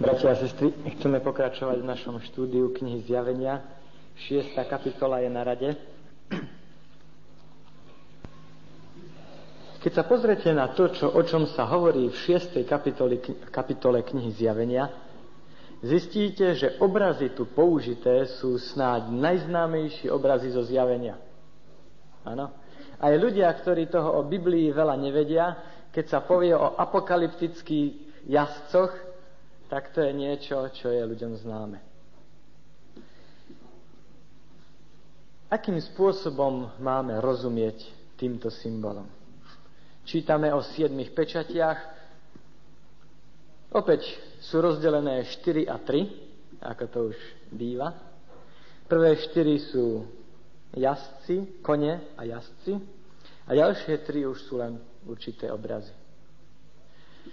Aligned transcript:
Bratia 0.00 0.32
a 0.32 0.40
sestry, 0.40 0.72
chceme 0.96 1.20
pokračovať 1.20 1.84
v 1.84 1.90
našom 1.92 2.24
štúdiu 2.24 2.72
knihy 2.72 3.04
Zjavenia. 3.04 3.60
Šiesta 4.16 4.64
kapitola 4.64 5.20
je 5.20 5.28
na 5.28 5.44
rade. 5.44 5.76
Keď 9.84 9.92
sa 9.92 10.08
pozrete 10.08 10.56
na 10.56 10.72
to, 10.72 10.88
čo, 10.88 11.04
o 11.12 11.20
čom 11.20 11.44
sa 11.44 11.68
hovorí 11.68 12.08
v 12.08 12.16
šiestej 12.16 12.64
kapitole, 12.64 13.20
kapitole 13.52 14.00
knihy 14.00 14.32
Zjavenia, 14.32 14.88
zistíte, 15.84 16.56
že 16.56 16.80
obrazy 16.80 17.36
tu 17.36 17.44
použité 17.52 18.24
sú 18.40 18.56
snáď 18.56 19.12
najznámejšie 19.12 20.08
obrazy 20.08 20.48
zo 20.48 20.64
Zjavenia. 20.64 21.20
Áno. 22.24 22.48
Aj 22.96 23.12
ľudia, 23.20 23.52
ktorí 23.52 23.92
toho 23.92 24.16
o 24.16 24.24
Biblii 24.24 24.72
veľa 24.72 24.96
nevedia, 24.96 25.60
keď 25.92 26.04
sa 26.08 26.24
povie 26.24 26.56
o 26.56 26.72
apokalyptických 26.80 28.24
jazdcoch, 28.32 29.09
tak 29.70 29.94
to 29.94 30.02
je 30.02 30.10
niečo, 30.10 30.66
čo 30.74 30.90
je 30.90 30.98
ľuďom 30.98 31.38
známe. 31.46 31.78
Akým 35.46 35.78
spôsobom 35.78 36.74
máme 36.82 37.14
rozumieť 37.22 37.86
týmto 38.18 38.50
symbolom? 38.50 39.06
Čítame 40.02 40.50
o 40.50 40.62
siedmých 40.62 41.14
pečatiach. 41.14 41.78
Opäť 43.70 44.10
sú 44.42 44.58
rozdelené 44.58 45.22
4 45.26 45.70
a 45.70 45.78
3, 45.78 46.66
ako 46.66 46.84
to 46.90 46.98
už 47.14 47.18
býva. 47.54 47.94
Prvé 48.90 49.14
4 49.22 49.70
sú 49.70 50.02
jazdci, 50.74 51.62
kone 51.62 52.18
a 52.18 52.26
jazdci. 52.26 52.74
A 53.46 53.54
ďalšie 53.54 54.06
tri 54.06 54.22
už 54.26 54.38
sú 54.46 54.62
len 54.62 54.78
určité 55.06 55.50
obrazy. 55.50 55.90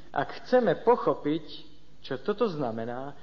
Ak 0.10 0.42
chceme 0.42 0.82
pochopiť 0.82 1.67
čo 2.02 2.22
toto 2.22 2.48
znamená, 2.48 3.14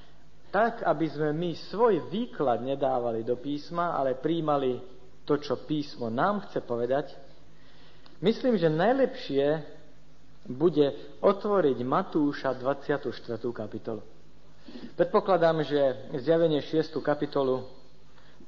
tak, 0.55 0.87
aby 0.87 1.07
sme 1.11 1.35
my 1.35 1.51
svoj 1.67 2.07
výklad 2.15 2.63
nedávali 2.63 3.27
do 3.27 3.35
písma, 3.35 3.99
ale 3.99 4.15
príjmali 4.15 4.79
to, 5.27 5.35
čo 5.41 5.67
písmo 5.67 6.13
nám 6.13 6.47
chce 6.47 6.63
povedať, 6.63 7.11
myslím, 8.23 8.55
že 8.55 8.71
najlepšie 8.71 9.47
bude 10.47 11.19
otvoriť 11.25 11.79
Matúša 11.83 12.55
24. 12.55 13.11
kapitolu. 13.51 14.05
Predpokladám, 14.95 15.65
že 15.65 15.81
zjavenie 16.21 16.61
6. 16.61 17.01
kapitolu 17.01 17.65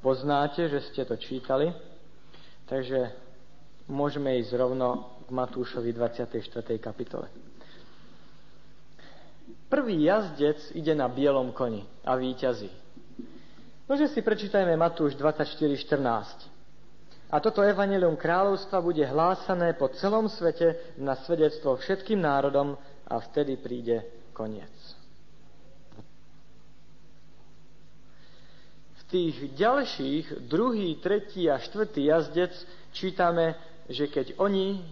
poznáte, 0.05 0.69
že 0.69 0.85
ste 0.93 1.03
to 1.09 1.17
čítali, 1.17 1.73
takže 2.69 3.11
môžeme 3.89 4.37
ísť 4.39 4.53
rovno 4.55 5.19
k 5.27 5.29
Matúšovi 5.33 5.91
24. 5.91 6.39
kapitole. 6.79 7.46
Prvý 9.67 10.07
jazdec 10.07 10.75
ide 10.79 10.95
na 10.95 11.11
bielom 11.11 11.51
koni 11.51 11.83
a 12.07 12.15
víťazí. 12.15 12.71
Nože 13.87 14.11
si 14.11 14.23
prečítajme 14.23 14.75
Matúš 14.75 15.15
24.14. 15.15 16.47
A 17.27 17.43
toto 17.43 17.63
evanelium 17.63 18.15
kráľovstva 18.15 18.79
bude 18.79 19.03
hlásané 19.03 19.75
po 19.75 19.91
celom 19.95 20.31
svete 20.31 20.95
na 20.99 21.19
svedectvo 21.19 21.75
všetkým 21.75 22.23
národom 22.23 22.79
a 23.07 23.15
vtedy 23.19 23.59
príde 23.59 24.07
koniec. 24.31 24.71
V 28.99 29.03
tých 29.11 29.55
ďalších, 29.55 30.47
druhý, 30.51 30.99
tretí 30.99 31.51
a 31.51 31.59
štvrtý 31.59 32.11
jazdec 32.11 32.55
čítame, 32.91 33.55
že 33.87 34.11
keď 34.11 34.39
oni 34.39 34.83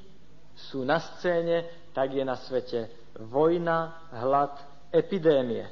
sú 0.55 0.87
na 0.87 1.03
scéne, 1.03 1.67
tak 1.95 2.15
je 2.15 2.23
na 2.23 2.39
svete 2.39 3.04
vojna, 3.19 4.09
hlad, 4.11 4.59
epidémie. 4.91 5.67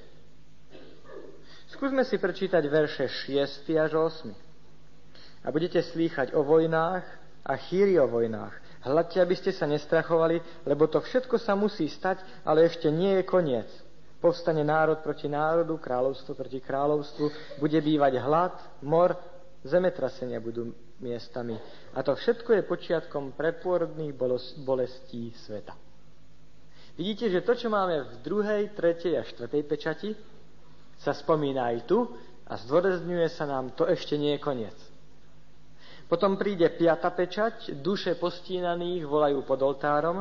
Skúsme 1.73 2.05
si 2.05 2.21
prečítať 2.21 2.63
verše 2.69 3.09
6 3.09 3.67
až 3.81 3.93
8. 3.97 4.31
A 5.43 5.49
budete 5.51 5.83
slýchať 5.83 6.37
o 6.37 6.47
vojnách 6.47 7.03
a 7.43 7.53
chýri 7.59 7.99
o 7.99 8.07
vojnách. 8.07 8.55
Hľadte, 8.83 9.19
aby 9.23 9.35
ste 9.35 9.51
sa 9.55 9.67
nestrachovali, 9.67 10.43
lebo 10.67 10.87
to 10.87 11.03
všetko 11.03 11.39
sa 11.39 11.55
musí 11.55 11.87
stať, 11.87 12.23
ale 12.47 12.67
ešte 12.67 12.91
nie 12.91 13.19
je 13.19 13.25
koniec. 13.27 13.67
Povstane 14.23 14.63
národ 14.63 15.03
proti 15.03 15.27
národu, 15.27 15.75
kráľovstvo 15.83 16.39
proti 16.39 16.63
kráľovstvu, 16.63 17.59
bude 17.59 17.79
bývať 17.83 18.23
hlad, 18.23 18.55
mor, 18.87 19.19
zemetrasenia 19.67 20.39
budú 20.39 20.71
miestami. 21.03 21.59
A 21.95 22.07
to 22.07 22.15
všetko 22.15 22.55
je 22.55 22.63
počiatkom 22.63 23.35
prepôrodných 23.35 24.15
bolestí 24.63 25.35
sveta. 25.43 25.75
Vidíte, 26.93 27.33
že 27.33 27.41
to, 27.41 27.57
čo 27.57 27.73
máme 27.73 28.05
v 28.05 28.15
druhej, 28.21 28.63
tretej 28.77 29.17
a 29.17 29.25
štvrtej 29.25 29.63
pečati, 29.65 30.11
sa 31.01 31.17
spomína 31.17 31.73
aj 31.73 31.89
tu 31.89 32.05
a 32.45 32.53
zdôrazňuje 32.61 33.29
sa 33.33 33.49
nám, 33.49 33.73
to 33.73 33.89
ešte 33.89 34.21
nie 34.21 34.37
je 34.37 34.45
koniec. 34.45 34.77
Potom 36.05 36.37
príde 36.37 36.69
piata 36.69 37.09
pečať, 37.09 37.81
duše 37.81 38.21
postínaných 38.21 39.09
volajú 39.09 39.41
pod 39.49 39.65
oltárom. 39.65 40.21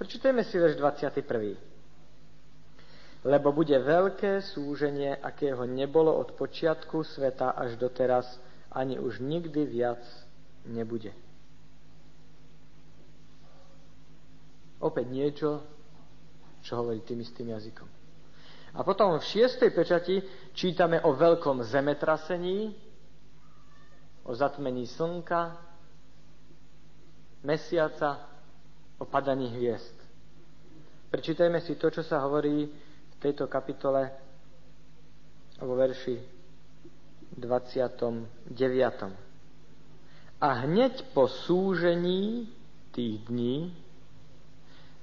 Prečítajme 0.00 0.40
si 0.48 0.56
verš 0.56 0.80
21. 0.80 1.60
Lebo 3.28 3.52
bude 3.52 3.76
veľké 3.76 4.40
súženie, 4.40 5.12
akého 5.20 5.68
nebolo 5.68 6.16
od 6.16 6.32
počiatku 6.32 7.04
sveta 7.04 7.52
až 7.52 7.76
doteraz, 7.76 8.24
ani 8.72 8.96
už 8.96 9.20
nikdy 9.20 9.68
viac 9.68 10.00
nebude. 10.64 11.12
Opäť 14.80 15.06
niečo, 15.06 15.50
čo 16.64 16.80
hovorí 16.80 17.04
tým 17.04 17.20
istým 17.20 17.52
jazykom. 17.52 17.88
A 18.74 18.82
potom 18.82 19.14
v 19.14 19.22
šiestej 19.22 19.70
pečati 19.70 20.18
čítame 20.50 20.98
o 20.98 21.14
veľkom 21.14 21.62
zemetrasení, 21.62 22.74
o 24.26 24.34
zatmení 24.34 24.88
slnka, 24.88 25.54
mesiaca, 27.44 28.18
o 28.98 29.04
padaní 29.06 29.52
hviezd. 29.54 29.94
Prečítajme 31.12 31.62
si 31.62 31.78
to, 31.78 31.92
čo 31.92 32.02
sa 32.02 32.18
hovorí 32.26 32.66
v 32.66 33.16
tejto 33.22 33.46
kapitole 33.46 34.10
vo 35.62 35.78
verši 35.78 36.18
29. 37.38 38.34
A 40.42 40.48
hneď 40.66 41.14
po 41.14 41.30
súžení 41.30 42.50
tých 42.90 43.22
dní 43.30 43.83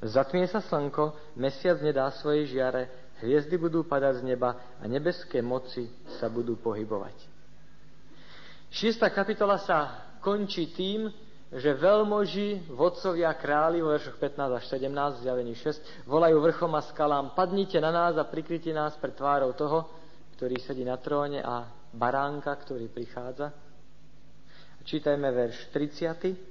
Zatmie 0.01 0.49
sa 0.49 0.65
slnko, 0.65 1.37
mesiac 1.37 1.77
nedá 1.85 2.09
svoje 2.17 2.49
žiare, 2.49 3.13
hviezdy 3.21 3.53
budú 3.61 3.85
padať 3.85 4.25
z 4.25 4.33
neba 4.33 4.57
a 4.81 4.83
nebeské 4.89 5.45
moci 5.45 5.85
sa 6.17 6.25
budú 6.25 6.57
pohybovať. 6.57 7.13
Šiesta 8.73 9.13
kapitola 9.13 9.61
sa 9.61 10.09
končí 10.25 10.73
tým, 10.73 11.05
že 11.51 11.75
veľmoži, 11.75 12.71
vodcovia, 12.71 13.35
králi 13.35 13.83
vo 13.83 13.91
veršoch 13.91 14.15
15 14.17 14.57
až 14.57 14.63
17, 14.71 15.21
zjavení 15.27 15.53
6, 15.53 16.07
volajú 16.07 16.39
vrchom 16.39 16.71
a 16.73 16.81
skalám, 16.87 17.35
padnite 17.35 17.77
na 17.83 17.91
nás 17.91 18.15
a 18.15 18.23
prikryte 18.23 18.71
nás 18.71 18.95
pred 18.95 19.11
tvárou 19.13 19.51
toho, 19.51 19.85
ktorý 20.39 20.57
sedí 20.63 20.87
na 20.87 20.95
tróne 20.95 21.43
a 21.43 21.67
baránka, 21.91 22.55
ktorý 22.55 22.87
prichádza. 22.87 23.51
Čítajme 24.81 25.29
verš 25.29 25.69
30. 25.75 26.50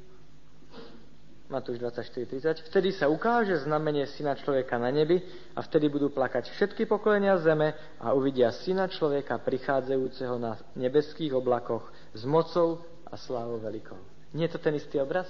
Matúš 1.51 1.83
24.30. 1.83 2.71
Vtedy 2.71 2.95
sa 2.95 3.11
ukáže 3.11 3.59
znamenie 3.67 4.07
syna 4.07 4.39
človeka 4.39 4.79
na 4.79 4.95
nebi 4.95 5.19
a 5.59 5.67
vtedy 5.67 5.91
budú 5.91 6.15
plakať 6.15 6.47
všetky 6.55 6.87
pokolenia 6.87 7.35
zeme 7.43 7.75
a 7.99 8.15
uvidia 8.15 8.55
syna 8.55 8.87
človeka 8.87 9.43
prichádzajúceho 9.43 10.39
na 10.39 10.55
nebeských 10.79 11.35
oblakoch 11.35 11.91
s 12.15 12.23
mocou 12.23 12.87
a 13.11 13.19
slávou 13.19 13.59
veľkou. 13.59 13.99
Nie 14.39 14.47
je 14.47 14.55
to 14.55 14.63
ten 14.63 14.79
istý 14.79 15.03
obraz? 15.03 15.27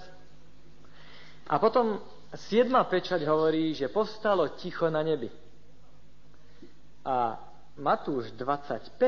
A 1.49 1.57
potom 1.57 2.05
siedma 2.37 2.85
pečať 2.85 3.25
hovorí, 3.25 3.73
že 3.73 3.89
povstalo 3.89 4.61
ticho 4.61 4.93
na 4.93 5.01
nebi. 5.01 5.33
A 7.01 7.41
Matúš 7.81 8.29
25, 8.37 9.01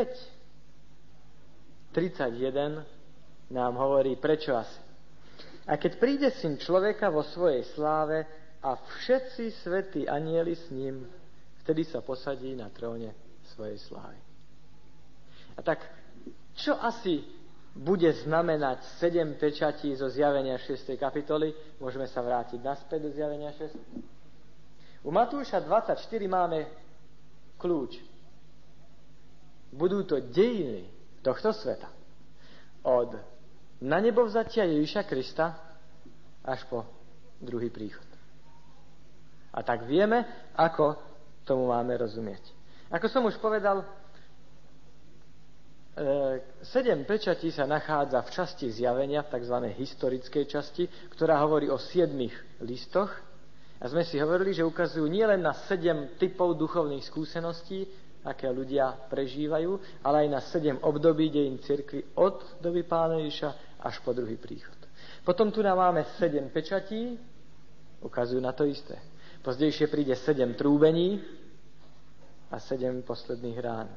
31 1.92 2.88
nám 3.52 3.72
hovorí, 3.76 4.16
prečo 4.16 4.56
asi. 4.56 4.91
A 5.66 5.78
keď 5.78 5.92
príde 5.98 6.28
syn 6.34 6.58
človeka 6.58 7.06
vo 7.06 7.22
svojej 7.22 7.62
sláve 7.74 8.26
a 8.62 8.74
všetci 8.74 9.44
svätí 9.62 10.02
anieli 10.10 10.58
s 10.58 10.66
ním, 10.74 11.06
vtedy 11.62 11.86
sa 11.86 12.02
posadí 12.02 12.58
na 12.58 12.66
tróne 12.74 13.14
svojej 13.54 13.78
slávy. 13.86 14.18
A 15.54 15.60
tak, 15.62 15.86
čo 16.58 16.74
asi 16.82 17.22
bude 17.72 18.10
znamenať 18.26 18.84
sedem 19.00 19.38
pečatí 19.38 19.94
zo 19.96 20.10
zjavenia 20.10 20.58
6. 20.60 20.98
kapitoly? 20.98 21.54
Môžeme 21.80 22.04
sa 22.10 22.20
vrátiť 22.20 22.60
naspäť 22.60 23.08
do 23.08 23.10
zjavenia 23.14 23.54
6. 23.54 25.06
U 25.06 25.10
Matúša 25.10 25.62
24 25.62 25.98
máme 26.28 26.66
kľúč. 27.56 28.02
Budú 29.72 30.04
to 30.04 30.20
dejiny 30.20 30.84
tohto 31.24 31.54
sveta. 31.54 31.88
Od 32.84 33.31
na 33.82 33.98
nebo 33.98 34.22
vzatia 34.24 34.64
Ježiša 34.64 35.02
Krista 35.04 35.58
až 36.46 36.62
po 36.70 36.86
druhý 37.42 37.68
príchod. 37.68 38.06
A 39.52 39.60
tak 39.60 39.84
vieme, 39.84 40.48
ako 40.56 40.96
tomu 41.44 41.68
máme 41.68 41.98
rozumieť. 41.98 42.40
Ako 42.88 43.10
som 43.10 43.26
už 43.28 43.36
povedal, 43.42 43.84
E, 45.92 46.40
sedem 46.64 47.04
pečatí 47.04 47.52
sa 47.52 47.68
nachádza 47.68 48.24
v 48.24 48.32
časti 48.32 48.66
zjavenia, 48.72 49.28
v 49.28 49.36
tzv. 49.36 49.56
historickej 49.76 50.44
časti, 50.48 50.88
ktorá 51.12 51.36
hovorí 51.44 51.68
o 51.68 51.76
siedmých 51.76 52.32
listoch. 52.64 53.12
A 53.76 53.84
sme 53.92 54.00
si 54.08 54.16
hovorili, 54.16 54.56
že 54.56 54.64
ukazujú 54.64 55.04
nielen 55.04 55.44
na 55.44 55.52
sedem 55.68 56.16
typov 56.16 56.56
duchovných 56.56 57.04
skúseností, 57.04 57.84
aké 58.24 58.48
ľudia 58.48 59.04
prežívajú, 59.12 60.00
ale 60.00 60.24
aj 60.24 60.28
na 60.32 60.40
sedem 60.40 60.80
období 60.80 61.28
dejín 61.28 61.60
cirkvi 61.60 62.16
od 62.16 62.40
doby 62.64 62.88
pána 62.88 63.20
Ježiša 63.20 63.71
až 63.82 63.98
po 64.00 64.14
druhý 64.14 64.38
príchod. 64.38 64.78
Potom 65.26 65.50
tu 65.50 65.62
nám 65.62 65.78
máme 65.78 66.06
sedem 66.18 66.50
pečatí, 66.50 67.18
ukazujú 68.02 68.40
na 68.42 68.54
to 68.54 68.66
isté. 68.66 68.98
Pozdejšie 69.42 69.90
príde 69.90 70.14
sedem 70.18 70.54
trúbení 70.54 71.18
a 72.50 72.58
sedem 72.62 73.02
posledných 73.02 73.58
rán. 73.58 73.90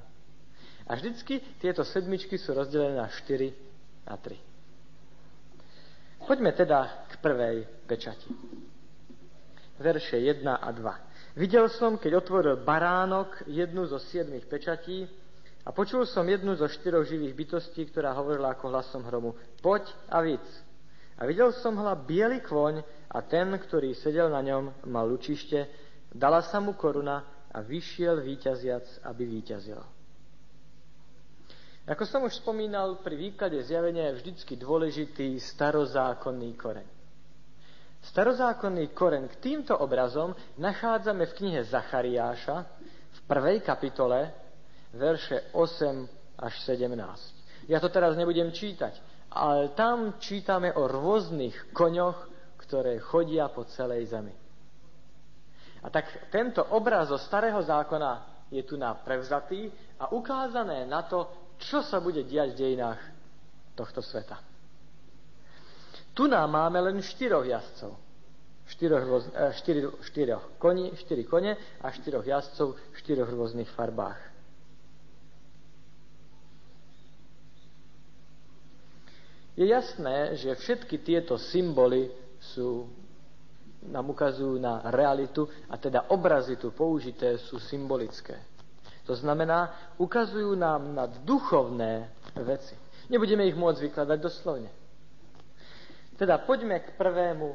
A 0.86 0.98
vždycky 0.98 1.42
tieto 1.62 1.82
sedmičky 1.82 2.38
sú 2.38 2.54
rozdelené 2.54 3.02
na 3.02 3.10
4 3.10 3.54
a 4.06 4.18
3. 4.18 4.38
Poďme 6.26 6.54
teda 6.54 7.06
k 7.10 7.14
prvej 7.22 7.66
pečati. 7.86 8.30
Verše 9.78 10.18
1 10.18 10.46
a 10.46 10.70
2. 10.72 11.38
Videl 11.38 11.70
som, 11.70 11.98
keď 11.98 12.22
otvoril 12.22 12.56
baránok 12.64 13.44
jednu 13.50 13.86
zo 13.86 14.00
siedmých 14.00 14.48
pečatí 14.48 15.06
a 15.66 15.74
počul 15.74 16.06
som 16.06 16.22
jednu 16.30 16.54
zo 16.54 16.70
štyroch 16.70 17.10
živých 17.10 17.34
bytostí, 17.34 17.90
ktorá 17.90 18.14
hovorila 18.14 18.54
ako 18.54 18.70
hlasom 18.70 19.02
hromu. 19.02 19.34
Poď 19.66 19.90
a 20.14 20.22
víc. 20.22 20.46
A 21.18 21.26
videl 21.26 21.50
som 21.58 21.74
hla 21.82 21.98
biely 21.98 22.46
kvoň 22.46 22.86
a 23.10 23.18
ten, 23.26 23.50
ktorý 23.50 23.98
sedel 23.98 24.30
na 24.30 24.46
ňom, 24.46 24.86
mal 24.86 25.10
lučište, 25.10 25.66
dala 26.14 26.46
sa 26.46 26.62
mu 26.62 26.78
koruna 26.78 27.50
a 27.50 27.66
vyšiel 27.66 28.22
víťaziac, 28.22 29.10
aby 29.10 29.24
víťazil. 29.26 29.82
Ako 31.86 32.02
som 32.06 32.26
už 32.26 32.42
spomínal, 32.42 33.02
pri 33.02 33.14
výklade 33.14 33.62
zjavenia 33.62 34.10
je 34.10 34.18
vždycky 34.22 34.58
dôležitý 34.58 35.38
starozákonný 35.38 36.58
koreň. 36.58 36.88
Starozákonný 38.06 38.94
koreň 38.94 39.30
k 39.34 39.36
týmto 39.42 39.74
obrazom 39.78 40.34
nachádzame 40.62 41.26
v 41.26 41.36
knihe 41.42 41.62
Zachariáša 41.66 42.58
v 43.18 43.20
prvej 43.26 43.66
kapitole, 43.66 44.45
verše 44.96 45.52
8 45.54 46.40
až 46.40 46.54
17. 46.64 47.70
Ja 47.72 47.80
to 47.80 47.90
teraz 47.90 48.16
nebudem 48.16 48.52
čítať, 48.52 48.94
ale 49.36 49.76
tam 49.76 50.16
čítame 50.22 50.72
o 50.74 50.88
rôznych 50.88 51.76
koňoch, 51.76 52.18
ktoré 52.62 52.98
chodia 53.04 53.52
po 53.52 53.68
celej 53.68 54.10
zemi. 54.10 54.34
A 55.86 55.88
tak 55.94 56.10
tento 56.34 56.66
obraz 56.74 57.14
zo 57.14 57.20
starého 57.22 57.62
zákona 57.62 58.26
je 58.50 58.66
tu 58.66 58.74
na 58.74 58.98
prevzatý 58.98 59.70
a 60.02 60.10
ukázané 60.10 60.90
na 60.90 61.06
to, 61.06 61.30
čo 61.62 61.86
sa 61.86 62.02
bude 62.02 62.26
diať 62.26 62.58
v 62.58 62.60
dejinách 62.60 63.02
tohto 63.78 64.02
sveta. 64.02 64.42
Tu 66.16 66.26
nám 66.26 66.48
máme 66.48 66.80
len 66.80 67.04
štyroch 67.04 67.44
jazdcov. 67.44 67.92
Štyroch, 68.66 69.04
eh, 69.30 69.54
štyri, 69.54 69.82
štyroch 70.02 70.58
koni, 70.58 70.96
štyri 70.98 71.28
kone 71.28 71.54
a 71.84 71.88
štyroch 71.92 72.26
jazdcov 72.26 72.74
v 72.74 72.96
štyroch 72.98 73.30
rôznych 73.30 73.70
farbách. 73.76 74.35
Je 79.56 79.64
jasné, 79.64 80.36
že 80.36 80.52
všetky 80.52 81.00
tieto 81.00 81.40
symboly 81.40 82.12
sú, 82.52 82.92
nám 83.88 84.12
ukazujú 84.12 84.60
na 84.60 84.84
realitu 84.92 85.48
a 85.72 85.80
teda 85.80 86.12
obrazy 86.12 86.60
tu 86.60 86.76
použité 86.76 87.40
sú 87.40 87.56
symbolické. 87.64 88.36
To 89.08 89.16
znamená, 89.16 89.94
ukazujú 89.96 90.60
nám 90.60 90.92
na 90.92 91.06
duchovné 91.08 92.10
veci. 92.44 92.76
Nebudeme 93.08 93.48
ich 93.48 93.56
môcť 93.56 93.80
vykladať 93.88 94.18
doslovne. 94.20 94.72
Teda 96.18 96.42
poďme 96.42 96.82
k 96.82 96.98
prvému 96.98 97.54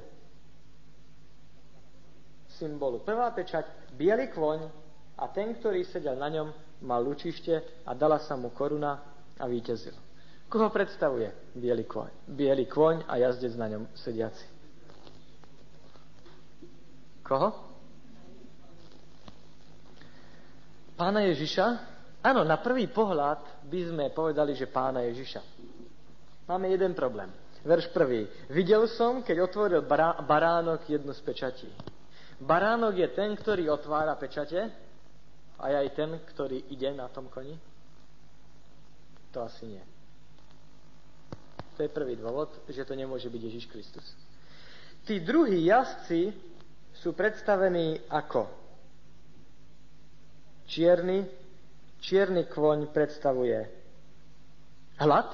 symbolu. 2.61 3.03
Prvá 3.03 3.29
pečať, 3.35 3.67
biely 3.97 4.31
kvoň 4.31 4.61
a 5.19 5.29
ten, 5.29 5.53
ktorý 5.59 5.85
sedel 5.85 6.17
na 6.17 6.29
ňom, 6.33 6.49
mal 6.85 7.05
lučište 7.05 7.85
a 7.85 7.93
dala 7.93 8.21
sa 8.23 8.37
mu 8.37 8.53
koruna 8.53 9.01
a 9.37 9.45
víťazil. 9.45 10.10
Koho 10.51 10.67
predstavuje 10.75 11.31
biely 11.55 11.87
kvoň? 11.87 12.27
Bielý 12.27 12.67
kvoň 12.67 13.07
a 13.07 13.23
jazdec 13.23 13.55
na 13.55 13.71
ňom 13.71 13.87
sediaci. 13.95 14.43
Koho? 17.23 17.55
Pána 20.99 21.23
Ježiša? 21.31 21.67
Áno, 22.27 22.43
na 22.43 22.59
prvý 22.59 22.91
pohľad 22.91 23.63
by 23.71 23.81
sme 23.95 24.05
povedali, 24.11 24.59
že 24.59 24.67
pána 24.67 25.07
Ježiša. 25.07 25.39
Máme 26.51 26.67
jeden 26.75 26.99
problém. 26.99 27.31
Verš 27.63 27.95
prvý. 27.95 28.27
Videl 28.51 28.91
som, 28.91 29.23
keď 29.23 29.47
otvoril 29.47 29.87
bará, 29.87 30.19
baránok 30.19 30.83
jednu 30.91 31.15
z 31.15 31.23
pečatí. 31.23 31.71
Baránok 32.43 32.99
je 32.99 33.09
ten, 33.15 33.39
ktorý 33.39 33.71
otvára 33.71 34.19
pečate 34.19 34.67
a 35.63 35.65
je 35.71 35.77
aj 35.79 35.89
ten, 35.95 36.11
ktorý 36.35 36.75
ide 36.75 36.91
na 36.91 37.07
tom 37.07 37.31
koni? 37.31 37.55
To 39.31 39.47
asi 39.47 39.79
nie. 39.79 40.00
To 41.81 41.89
je 41.89 41.97
prvý 41.97 42.13
dôvod, 42.13 42.53
že 42.69 42.85
to 42.85 42.93
nemôže 42.93 43.33
byť 43.33 43.41
Ježiš 43.41 43.65
Kristus. 43.73 44.05
Tí 45.09 45.17
druhí 45.25 45.65
jazdci 45.65 46.29
sú 46.93 47.17
predstavení 47.17 48.05
ako 48.13 48.45
Čierny, 50.69 51.25
čierny 52.05 52.45
kvoň 52.53 52.93
predstavuje 52.93 53.65
hlad, 55.01 55.29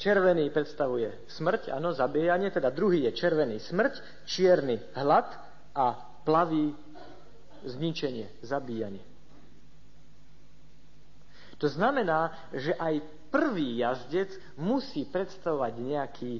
červený 0.00 0.48
predstavuje 0.48 1.28
smrť, 1.28 1.68
áno, 1.76 1.92
zabíjanie, 1.92 2.48
teda 2.48 2.72
druhý 2.72 3.06
je 3.06 3.12
červený 3.12 3.60
smrť, 3.60 4.24
čierny 4.24 4.80
hlad 4.96 5.30
a 5.76 6.16
plavý 6.24 6.72
zničenie, 7.68 8.40
zabíjanie. 8.40 9.17
To 11.58 11.66
znamená, 11.66 12.50
že 12.54 12.74
aj 12.74 13.02
prvý 13.34 13.82
jazdec 13.82 14.30
musí 14.56 15.04
predstavovať 15.10 15.72
nejaký 15.78 16.32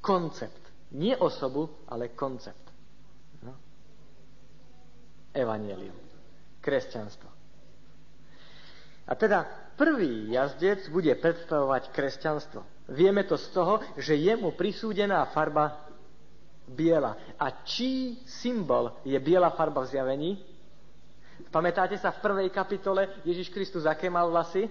koncept. 0.00 0.62
Nie 0.94 1.18
osobu, 1.18 1.70
ale 1.86 2.14
koncept. 2.14 2.70
Evangelium. 5.30 5.94
Kresťanstvo. 6.58 7.30
A 9.06 9.12
teda 9.14 9.46
prvý 9.78 10.34
jazdec 10.34 10.90
bude 10.90 11.14
predstavovať 11.18 11.94
kresťanstvo. 11.94 12.62
Vieme 12.90 13.22
to 13.26 13.38
z 13.38 13.46
toho, 13.54 13.78
že 13.94 14.18
je 14.18 14.34
mu 14.34 14.54
prisúdená 14.54 15.22
farba 15.30 15.86
biela. 16.66 17.18
A 17.38 17.62
čí 17.62 18.22
symbol 18.26 18.98
je 19.06 19.18
biela 19.22 19.50
farba 19.54 19.82
v 19.86 19.90
zjavení? 19.90 20.30
Pamätáte 21.48 21.96
sa 21.96 22.12
v 22.12 22.20
prvej 22.20 22.48
kapitole 22.52 23.24
Ježiš 23.24 23.48
Kristus, 23.48 23.88
aké 23.88 24.12
mal 24.12 24.28
vlasy? 24.28 24.68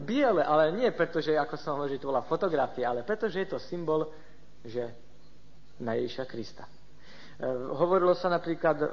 Biele, 0.00 0.40
ale 0.40 0.72
nie 0.72 0.88
preto, 0.96 1.20
že 1.20 1.36
ako 1.36 1.54
som 1.60 1.76
hovoril, 1.76 2.00
že 2.00 2.02
to 2.02 2.08
bola 2.08 2.24
fotografia, 2.24 2.88
ale 2.88 3.04
preto, 3.04 3.28
že 3.28 3.44
je 3.44 3.48
to 3.52 3.58
symbol, 3.60 4.08
že 4.64 4.88
na 5.84 5.92
Ježiša 6.00 6.24
Krista. 6.24 6.64
E, 6.64 6.72
hovorilo 7.76 8.16
sa 8.16 8.32
napríklad 8.32 8.88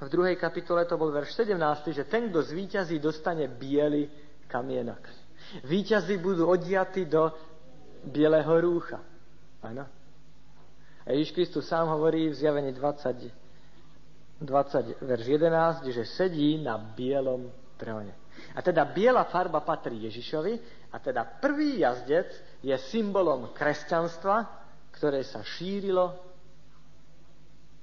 v 0.00 0.08
druhej 0.08 0.34
kapitole 0.34 0.88
to 0.88 0.96
bol 0.96 1.12
verš 1.12 1.44
17, 1.44 1.94
že 1.94 2.08
ten, 2.08 2.32
kto 2.32 2.40
zvíťazí, 2.42 2.98
dostane 2.98 3.46
biely 3.46 4.08
kamienok. 4.48 5.04
Výťazí 5.68 6.16
budú 6.18 6.48
odiatí 6.48 7.04
do 7.04 7.30
bieleho 8.08 8.50
rúcha. 8.64 8.98
Áno. 9.60 9.84
A 11.04 11.08
Ježiš 11.12 11.36
Kristus 11.36 11.68
sám 11.68 11.92
hovorí 11.92 12.32
v 12.32 12.38
zjavení 12.38 12.72
20, 12.72 13.39
20, 14.40 15.04
verš 15.04 15.26
11, 15.36 15.92
že 15.92 16.04
sedí 16.08 16.56
na 16.64 16.80
bielom 16.80 17.52
tróne. 17.76 18.16
A 18.56 18.64
teda 18.64 18.88
biela 18.88 19.28
farba 19.28 19.60
patrí 19.60 20.08
Ježišovi 20.08 20.54
a 20.90 20.96
teda 20.96 21.24
prvý 21.44 21.84
jazdec 21.84 22.32
je 22.64 22.72
symbolom 22.88 23.52
kresťanstva, 23.52 24.48
ktoré 24.96 25.20
sa 25.22 25.44
šírilo 25.44 26.16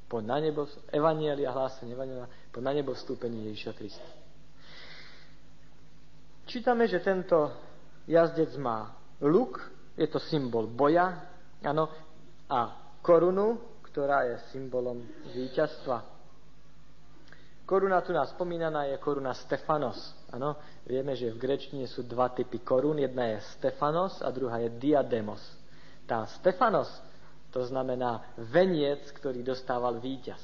po 0.07 0.23
na 0.23 0.39
nebo, 0.39 0.65
evanielia, 0.89 1.51
hlásenie 1.51 1.93
evanielia, 1.93 2.31
po 2.49 2.63
na 2.63 2.71
nebo 2.71 2.95
vstúpení 2.95 3.51
Ježiša 3.51 3.73
Krista. 3.75 4.09
Čítame, 6.47 6.87
že 6.87 7.03
tento 7.03 7.51
jazdec 8.07 8.55
má 8.55 8.95
luk, 9.19 9.59
je 9.99 10.07
to 10.07 10.15
symbol 10.17 10.63
boja, 10.63 11.27
ano, 11.59 11.91
a 12.47 12.71
korunu, 13.03 13.59
ktorá 13.83 14.31
je 14.31 14.35
symbolom 14.55 15.03
víťazstva. 15.35 16.16
Koruna 17.67 18.00
tu 18.00 18.15
nás 18.15 18.31
spomínaná 18.31 18.88
je 18.88 18.95
koruna 18.95 19.36
Stefanos. 19.36 20.15
Ano, 20.31 20.55
vieme, 20.88 21.19
že 21.19 21.36
v 21.36 21.36
grečtine 21.36 21.83
sú 21.83 22.07
dva 22.07 22.31
typy 22.31 22.63
korún. 22.63 23.03
Jedna 23.03 23.36
je 23.36 23.43
Stefanos 23.59 24.24
a 24.24 24.31
druhá 24.31 24.63
je 24.63 24.71
diademos. 24.71 25.43
Tá 26.07 26.24
Stefanos 26.39 26.88
to 27.51 27.67
znamená 27.67 28.24
veniec, 28.39 29.12
ktorý 29.19 29.43
dostával 29.43 30.00
víťaz. 30.00 30.39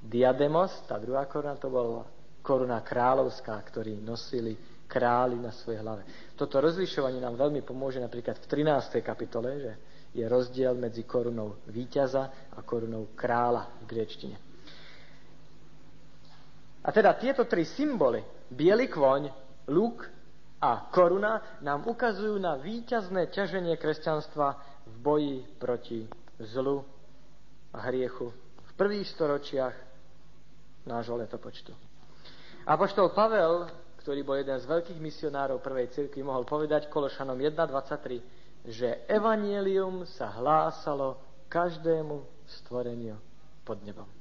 diademos, 0.00 0.72
tá 0.88 0.96
druhá 0.96 1.28
koruna, 1.28 1.60
to 1.60 1.68
bola 1.68 2.08
koruna 2.40 2.80
kráľovská, 2.80 3.58
ktorý 3.66 4.00
nosili 4.00 4.56
králi 4.86 5.36
na 5.36 5.50
svojej 5.50 5.82
hlave. 5.82 6.06
Toto 6.38 6.62
rozlišovanie 6.62 7.18
nám 7.18 7.36
veľmi 7.36 7.66
pomôže 7.66 7.98
napríklad 7.98 8.38
v 8.38 8.64
13. 8.64 9.02
kapitole, 9.02 9.48
že 9.60 9.72
je 10.14 10.24
rozdiel 10.24 10.72
medzi 10.78 11.04
korunou 11.04 11.60
víťaza 11.68 12.48
a 12.54 12.62
korunou 12.62 13.12
kráľa 13.12 13.66
v 13.82 13.84
griečtine. 13.84 14.45
A 16.86 16.94
teda 16.94 17.18
tieto 17.18 17.42
tri 17.50 17.66
symboly, 17.66 18.22
biely 18.46 18.86
kvoň, 18.86 19.26
lúk 19.74 20.06
a 20.62 20.86
koruna, 20.94 21.58
nám 21.58 21.82
ukazujú 21.90 22.38
na 22.38 22.54
víťazné 22.54 23.34
ťaženie 23.34 23.74
kresťanstva 23.74 24.54
v 24.86 24.94
boji 25.02 25.36
proti 25.58 26.06
zlu 26.38 26.86
a 27.74 27.90
hriechu 27.90 28.30
v 28.62 28.70
prvých 28.78 29.10
storočiach 29.10 29.74
nášho 30.86 31.18
letopočtu. 31.18 31.74
Apoštol 32.70 33.10
Pavel, 33.10 33.66
ktorý 34.06 34.22
bol 34.22 34.38
jeden 34.38 34.54
z 34.54 34.70
veľkých 34.70 35.02
misionárov 35.02 35.58
prvej 35.58 35.90
cirkvi, 35.90 36.22
mohol 36.22 36.46
povedať 36.46 36.86
Kološanom 36.86 37.34
1.23, 37.34 38.70
že 38.70 39.02
evanielium 39.10 40.06
sa 40.06 40.30
hlásalo 40.38 41.18
každému 41.50 42.22
stvoreniu 42.46 43.18
pod 43.66 43.82
nebom. 43.82 44.15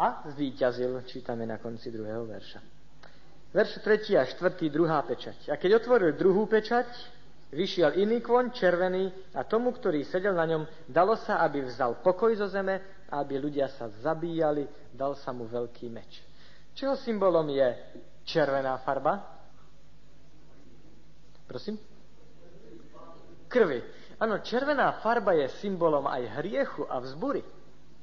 A 0.00 0.24
zvíťazil, 0.32 1.04
čítame 1.04 1.44
na 1.44 1.60
konci 1.60 1.92
druhého 1.92 2.24
verša. 2.24 2.60
Verš 3.52 3.84
3 3.84 4.16
a 4.16 4.24
4, 4.24 4.72
druhá 4.72 5.04
pečať. 5.04 5.52
A 5.52 5.60
keď 5.60 5.84
otvoril 5.84 6.16
druhú 6.16 6.48
pečať, 6.48 6.88
vyšiel 7.52 8.00
iný 8.00 8.24
kvoň, 8.24 8.48
červený, 8.56 9.12
a 9.36 9.44
tomu, 9.44 9.76
ktorý 9.76 10.00
sedel 10.08 10.32
na 10.32 10.48
ňom, 10.48 10.64
dalo 10.88 11.20
sa, 11.20 11.44
aby 11.44 11.68
vzal 11.68 12.00
pokoj 12.00 12.32
zo 12.32 12.48
zeme 12.48 12.80
a 13.12 13.20
aby 13.20 13.36
ľudia 13.36 13.68
sa 13.76 13.92
zabíjali, 14.00 14.64
dal 14.96 15.18
sa 15.20 15.36
mu 15.36 15.44
veľký 15.44 15.92
meč. 15.92 16.24
Čeho 16.72 16.96
symbolom 16.96 17.44
je 17.52 17.68
červená 18.24 18.80
farba? 18.80 19.20
Prosím? 21.44 21.76
Krvi. 23.52 23.82
Áno, 24.16 24.40
červená 24.40 24.96
farba 25.04 25.36
je 25.36 25.50
symbolom 25.60 26.08
aj 26.08 26.40
hriechu 26.40 26.88
a 26.88 27.02
vzbury. 27.02 27.44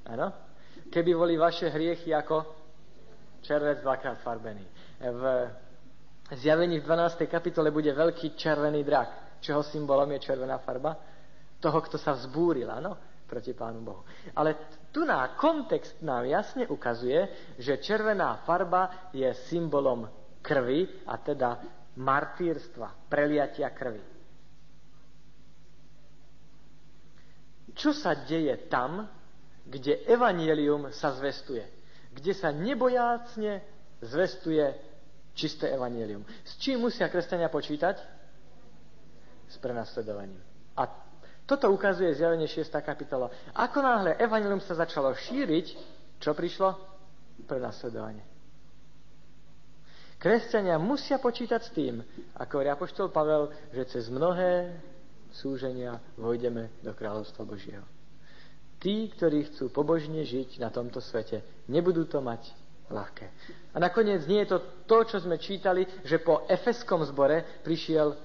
Áno? 0.05 0.46
Keby 0.87 1.11
boli 1.15 1.35
vaše 1.37 1.69
hriechy 1.69 2.15
ako 2.15 2.45
červec 3.41 3.81
dvakrát 3.81 4.19
farbený. 4.23 4.65
V 4.99 5.23
zjavení 6.35 6.79
v 6.79 6.87
12. 6.87 7.27
kapitole 7.27 7.71
bude 7.71 7.93
veľký 7.93 8.35
červený 8.35 8.83
drak. 8.83 9.39
Čeho 9.39 9.61
symbolom 9.63 10.11
je 10.17 10.19
červená 10.19 10.57
farba? 10.57 10.97
Toho, 11.59 11.79
kto 11.81 11.97
sa 11.97 12.13
vzbúril, 12.17 12.69
áno? 12.69 12.97
proti 13.27 13.51
Pánu 13.51 13.83
Bohu. 13.83 14.07
Ale 14.39 14.55
tu 14.95 15.03
na 15.03 15.35
kontext 15.35 15.99
nám 15.99 16.23
jasne 16.23 16.63
ukazuje, 16.63 17.27
že 17.59 17.83
červená 17.83 18.47
farba 18.47 19.11
je 19.11 19.27
symbolom 19.51 20.07
krvi 20.39 20.87
a 21.03 21.19
teda 21.19 21.59
martýrstva, 21.99 23.11
preliatia 23.11 23.67
krvi. 23.75 23.99
Čo 27.75 27.93
sa 27.93 28.15
deje 28.15 28.71
tam, 28.71 29.05
kde 29.67 30.07
evanielium 30.07 30.89
sa 30.95 31.11
zvestuje? 31.13 31.63
Kde 32.15 32.33
sa 32.33 32.49
nebojácne 32.55 33.61
zvestuje 34.01 34.63
čisté 35.37 35.69
evanielium. 35.69 36.25
S 36.41 36.57
čím 36.57 36.87
musia 36.87 37.11
kresťania 37.11 37.51
počítať? 37.51 37.99
S 39.47 39.55
prenasledovaním. 39.61 40.41
A 40.73 40.89
toto 41.47 41.71
ukazuje 41.71 42.11
zjavenie 42.15 42.49
6. 42.49 42.67
kapitola. 42.83 43.31
Ako 43.55 43.79
náhle 43.79 44.19
evanilium 44.19 44.59
sa 44.59 44.75
začalo 44.75 45.13
šíriť, 45.15 45.65
čo 46.19 46.33
prišlo? 46.33 46.75
Prenasledovanie. 47.47 48.25
Kresťania 50.17 50.81
musia 50.81 51.21
počítať 51.21 51.61
s 51.61 51.69
tým, 51.77 52.01
ako 52.41 52.51
hovorí 52.57 52.69
apoštol 52.73 53.13
Pavel, 53.13 53.53
že 53.69 53.85
cez 53.85 54.09
mnohé 54.09 54.73
súženia 55.29 56.01
vojdeme 56.17 56.73
do 56.81 56.89
kráľovstva 56.97 57.45
Božieho. 57.45 57.85
Tí, 58.87 59.11
ktorí 59.11 59.51
chcú 59.51 59.67
pobožne 59.67 60.23
žiť 60.23 60.63
na 60.63 60.71
tomto 60.71 61.03
svete, 61.03 61.43
nebudú 61.67 62.07
to 62.07 62.23
mať 62.23 62.55
ľahké. 62.87 63.27
A 63.75 63.83
nakoniec 63.83 64.23
nie 64.31 64.39
je 64.47 64.55
to 64.55 64.87
to, 64.87 65.03
čo 65.03 65.19
sme 65.19 65.35
čítali, 65.35 65.83
že 66.07 66.23
po 66.23 66.47
efeskom 66.47 67.03
zbore 67.03 67.43
prišiel 67.67 68.15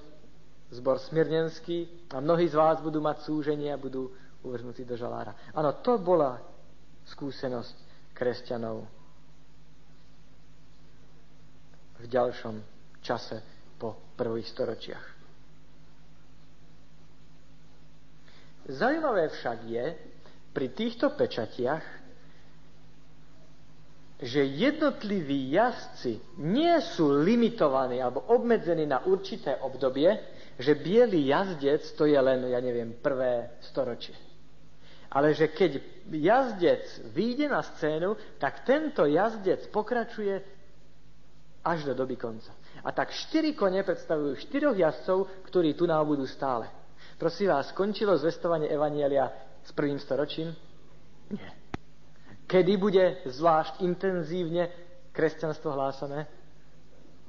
zbor 0.71 1.03
smirnenský 1.03 2.07
a 2.15 2.23
mnohí 2.23 2.47
z 2.47 2.55
vás 2.55 2.79
budú 2.79 3.03
mať 3.03 3.27
súženie 3.27 3.75
a 3.75 3.81
budú 3.81 4.07
uvrhnutí 4.39 4.87
do 4.87 4.95
žalára. 4.95 5.35
Áno, 5.51 5.83
to 5.83 5.99
bola 5.99 6.39
skúsenosť 7.11 8.15
kresťanov 8.15 8.87
v 11.99 12.05
ďalšom 12.07 12.55
čase 13.03 13.43
po 13.75 14.15
prvých 14.15 14.47
storočiach. 14.47 15.05
Zajímavé 18.71 19.27
však 19.27 19.59
je 19.67 20.12
pri 20.53 20.69
týchto 20.69 21.11
pečatiach, 21.17 21.81
že 24.23 24.39
jednotliví 24.39 25.51
jazdci 25.51 26.39
nie 26.39 26.71
sú 26.79 27.11
limitovaní 27.11 27.99
alebo 27.99 28.23
obmedzení 28.31 28.87
na 28.87 29.03
určité 29.03 29.59
obdobie, 29.59 30.15
že 30.55 30.79
biely 30.79 31.27
jazdec 31.27 31.83
to 31.97 32.07
je 32.07 32.15
len, 32.15 32.47
ja 32.47 32.61
neviem, 32.63 32.95
prvé 33.03 33.59
storočie. 33.59 34.15
Ale 35.11 35.35
že 35.35 35.51
keď 35.51 35.81
jazdec 36.07 36.85
vyjde 37.11 37.51
na 37.51 37.61
scénu, 37.61 38.15
tak 38.39 38.63
tento 38.63 39.03
jazdec 39.03 39.67
pokračuje 39.69 40.39
až 41.61 41.83
do 41.91 41.93
doby 41.93 42.15
konca. 42.15 42.55
A 42.83 42.91
tak 42.95 43.11
štyri 43.11 43.53
kone 43.53 43.83
predstavujú 43.83 44.39
štyroch 44.39 44.75
jazdcov, 44.75 45.47
ktorí 45.51 45.75
tu 45.75 45.83
nám 45.83 46.07
budú 46.07 46.23
stále. 46.25 46.67
Prosím 47.19 47.53
vás, 47.53 47.69
skončilo 47.71 48.15
zvestovanie 48.17 48.67
Evanielia 48.67 49.29
s 49.63 49.71
prvým 49.71 49.99
storočím? 49.99 50.51
Nie. 51.31 51.51
Kedy 52.45 52.73
bude 52.77 53.23
zvlášť 53.25 53.81
intenzívne 53.81 54.69
kresťanstvo 55.15 55.73
hlásané? 55.73 56.27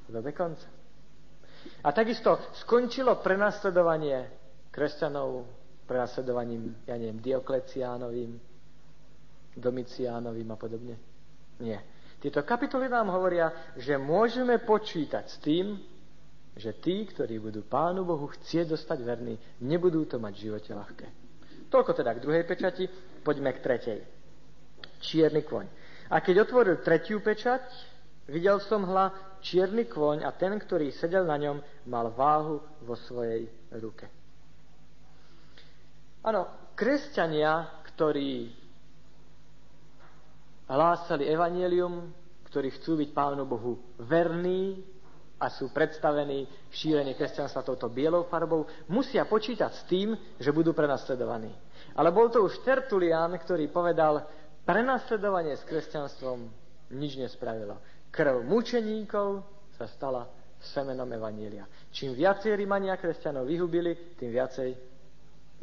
Dobe 0.04 0.36
konca. 0.36 0.68
A 1.80 1.88
takisto 1.96 2.36
skončilo 2.60 3.24
prenasledovanie 3.24 4.28
kresťanov 4.68 5.48
prenasledovaním, 5.84 6.74
ja 6.88 6.96
neviem, 6.96 7.20
Diokleciánovým, 7.20 8.40
Domiciánovým 9.54 10.48
a 10.50 10.56
podobne. 10.58 10.96
Nie. 11.60 11.78
Tieto 12.18 12.40
kapitoly 12.42 12.88
nám 12.88 13.12
hovoria, 13.12 13.52
že 13.76 14.00
môžeme 14.00 14.58
počítať 14.64 15.24
s 15.28 15.36
tým, 15.44 15.76
že 16.56 16.72
tí, 16.80 17.04
ktorí 17.04 17.38
budú 17.38 17.62
Pánu 17.62 18.02
Bohu 18.02 18.26
chcieť 18.32 18.72
dostať 18.72 18.98
verní, 19.04 19.34
nebudú 19.60 20.08
to 20.08 20.16
mať 20.16 20.32
v 20.34 20.44
živote 20.48 20.72
ľahké. 20.72 21.06
Toľko 21.74 21.90
teda 21.90 22.14
k 22.14 22.22
druhej 22.22 22.46
pečati, 22.46 22.86
poďme 23.26 23.50
k 23.50 23.58
tretej. 23.58 23.98
Čierny 25.02 25.42
kvoň. 25.42 25.66
A 26.06 26.22
keď 26.22 26.46
otvoril 26.46 26.78
tretiu 26.86 27.18
pečať, 27.18 27.66
videl 28.30 28.62
som 28.62 28.86
hla 28.86 29.10
čierny 29.42 29.90
kvoň 29.90 30.22
a 30.22 30.30
ten, 30.30 30.54
ktorý 30.54 30.94
sedel 30.94 31.26
na 31.26 31.34
ňom, 31.34 31.58
mal 31.90 32.14
váhu 32.14 32.62
vo 32.86 32.94
svojej 32.94 33.50
ruke. 33.74 34.06
Áno, 36.22 36.46
kresťania, 36.78 37.82
ktorí 37.90 38.54
hlásali 40.70 41.26
evanelium, 41.26 42.06
ktorí 42.54 42.70
chcú 42.78 43.02
byť 43.02 43.10
Pánu 43.10 43.50
Bohu 43.50 43.82
verní 43.98 44.93
a 45.40 45.50
sú 45.50 45.74
predstavení 45.74 46.46
v 46.46 46.74
šírení 46.74 47.18
kresťanstva 47.18 47.66
touto 47.66 47.90
bielou 47.90 48.24
farbou, 48.30 48.64
musia 48.86 49.26
počítať 49.26 49.72
s 49.74 49.82
tým, 49.90 50.14
že 50.38 50.54
budú 50.54 50.70
prenasledovaní. 50.72 51.50
Ale 51.98 52.14
bol 52.14 52.30
to 52.30 52.42
už 52.46 52.62
Tertulian, 52.62 53.34
ktorý 53.34 53.66
povedal, 53.68 54.24
prenasledovanie 54.62 55.58
s 55.58 55.66
kresťanstvom 55.66 56.46
nič 56.94 57.18
nespravilo 57.18 57.76
krv 58.14 58.46
mučeníkov 58.46 59.42
sa 59.74 59.90
stala 59.90 60.30
semenom 60.62 61.10
Evanília. 61.10 61.66
Čím 61.90 62.14
viacej 62.14 62.54
Rímania 62.54 62.94
kresťanov 62.94 63.50
vyhubili, 63.50 64.14
tým 64.14 64.30
viacej 64.30 64.70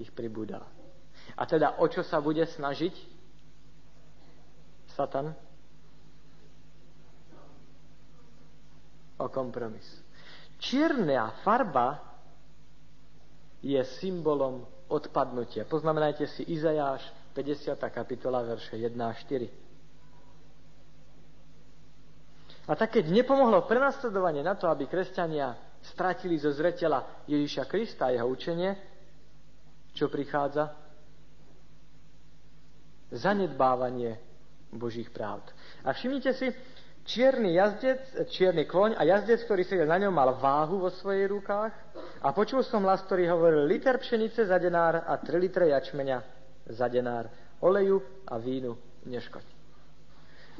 ich 0.04 0.12
pribúdalo. 0.12 0.68
A 1.40 1.48
teda 1.48 1.80
o 1.80 1.88
čo 1.88 2.04
sa 2.04 2.20
bude 2.20 2.44
snažiť 2.44 2.92
Satan? 4.92 5.32
O 9.22 9.30
kompromis. 9.30 9.86
Čierna 10.58 11.30
farba 11.46 12.02
je 13.62 13.78
symbolom 14.02 14.66
odpadnutia. 14.90 15.70
Poznamenajte 15.70 16.26
si 16.26 16.42
Izajáš 16.50 17.06
50. 17.38 17.78
kapitola, 17.94 18.42
verše 18.42 18.82
1 18.82 18.98
a 18.98 19.14
4. 19.14 19.50
A 22.68 22.76
tak 22.78 22.98
keď 22.98 23.10
nepomohlo 23.10 23.66
prenasledovanie 23.66 24.42
na 24.42 24.58
to, 24.58 24.70
aby 24.70 24.86
kresťania 24.86 25.54
stratili 25.82 26.38
zo 26.38 26.54
zretela 26.54 27.26
Ježiša 27.26 27.66
Krista 27.66 28.10
a 28.10 28.14
jeho 28.14 28.30
učenie, 28.30 28.78
čo 29.98 30.08
prichádza? 30.08 30.72
Zanedbávanie 33.12 34.16
Božích 34.72 35.12
pravd. 35.12 35.52
A 35.84 35.92
všimnite 35.92 36.32
si, 36.32 36.48
čierny 37.06 37.58
jazdec, 37.58 38.30
čierny 38.30 38.66
kloň 38.66 38.96
a 38.98 39.04
jazdec, 39.04 39.44
ktorý 39.46 39.64
sedel 39.66 39.90
na 39.90 39.98
ňom, 39.98 40.14
mal 40.14 40.38
váhu 40.38 40.82
vo 40.82 40.90
svojich 40.94 41.28
rukách 41.30 41.74
a 42.22 42.28
počul 42.32 42.62
som 42.62 42.86
hlas, 42.86 43.02
ktorý 43.06 43.30
hovoril 43.30 43.66
liter 43.66 43.98
pšenice 43.98 44.46
za 44.46 44.58
denár 44.62 45.02
a 45.06 45.18
3 45.18 45.38
litre 45.42 45.70
jačmeňa 45.70 46.18
za 46.70 46.88
denár, 46.88 47.30
oleju 47.62 48.02
a 48.30 48.38
vínu 48.38 48.78
neškoď. 49.06 49.46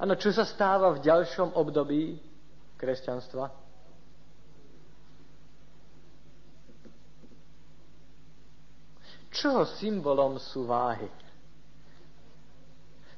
Áno, 0.02 0.18
čo 0.18 0.34
sa 0.34 0.48
stáva 0.48 0.90
v 0.98 1.04
ďalšom 1.06 1.54
období 1.54 2.18
kresťanstva? 2.78 3.46
Čoho 9.32 9.64
symbolom 9.80 10.42
sú 10.42 10.68
váhy? 10.68 11.08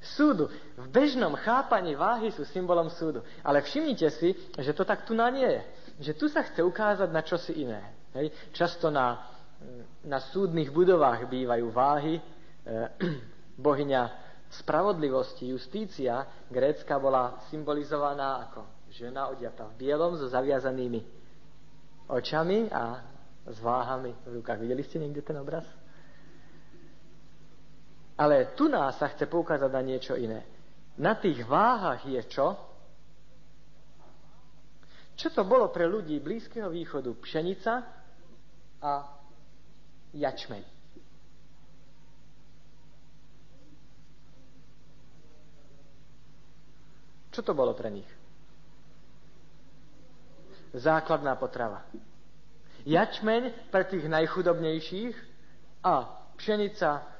Súdu. 0.03 0.51
V 0.75 0.87
bežnom 0.91 1.31
chápaní 1.39 1.95
váhy 1.95 2.27
sú 2.35 2.43
symbolom 2.43 2.91
súdu. 2.91 3.23
Ale 3.39 3.63
všimnite 3.63 4.07
si, 4.19 4.35
že 4.59 4.75
to 4.75 4.83
tak 4.83 5.07
tu 5.07 5.15
na 5.15 5.31
nie 5.31 5.47
je. 5.47 5.61
Že 6.11 6.13
tu 6.19 6.25
sa 6.27 6.43
chce 6.43 6.59
ukázať 6.59 7.07
na 7.07 7.23
čosi 7.23 7.63
iné. 7.63 7.79
Hej? 8.11 8.35
Často 8.51 8.91
na, 8.91 9.31
na 10.03 10.19
súdnych 10.19 10.75
budovách 10.75 11.31
bývajú 11.31 11.65
váhy. 11.71 12.19
E, 12.19 12.21
bohyňa 13.65 14.01
spravodlivosti, 14.59 15.49
justícia 15.49 16.27
grécka 16.51 16.99
bola 16.99 17.41
symbolizovaná 17.49 18.49
ako 18.49 18.85
žena 18.93 19.31
odiata 19.31 19.65
v 19.73 19.87
bielom 19.87 20.13
so 20.19 20.29
zaviazanými 20.29 21.01
očami 22.11 22.69
a 22.69 23.01
s 23.49 23.57
váhami 23.59 24.13
v 24.27 24.39
rukách. 24.39 24.61
Videli 24.61 24.83
ste 24.85 25.01
niekde 25.01 25.25
ten 25.25 25.37
obraz? 25.39 25.65
Ale 28.13 28.53
tu 28.53 28.69
nás 28.69 28.97
sa 29.01 29.09
chce 29.09 29.25
poukázať 29.25 29.71
na 29.73 29.81
niečo 29.81 30.13
iné. 30.13 30.45
Na 31.01 31.17
tých 31.17 31.41
váhach 31.49 32.05
je 32.05 32.21
čo? 32.29 32.53
Čo 35.17 35.29
to 35.33 35.41
bolo 35.45 35.69
pre 35.69 35.89
ľudí 35.89 36.21
Blízkeho 36.21 36.69
východu? 36.69 37.09
Pšenica 37.21 37.73
a 38.81 38.91
jačmeň. 40.13 40.63
Čo 47.33 47.41
to 47.41 47.57
bolo 47.57 47.73
pre 47.73 47.89
nich? 47.89 48.09
Základná 50.73 51.33
potrava. 51.37 51.81
Jačmeň 52.85 53.73
pre 53.73 53.89
tých 53.89 54.05
najchudobnejších 54.05 55.15
a 55.81 56.09
pšenica 56.37 57.12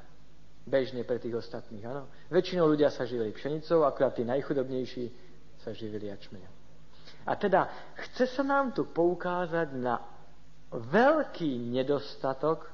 bežne 0.63 1.03
pre 1.03 1.19
tých 1.19 1.35
ostatných. 1.35 1.83
Áno? 1.83 2.07
Väčšinou 2.31 2.71
ľudia 2.71 2.89
sa 2.91 3.03
živili 3.03 3.35
pšenicou, 3.35 3.83
akurát 3.83 4.15
tí 4.15 4.23
najchudobnejší 4.23 5.05
sa 5.63 5.71
živili 5.75 6.07
jačmeňom. 6.11 6.53
A 7.23 7.39
teda 7.39 7.71
chce 7.95 8.27
sa 8.27 8.43
nám 8.43 8.75
tu 8.75 8.87
poukázať 8.91 9.79
na 9.79 9.99
veľký 10.71 11.71
nedostatok 11.71 12.67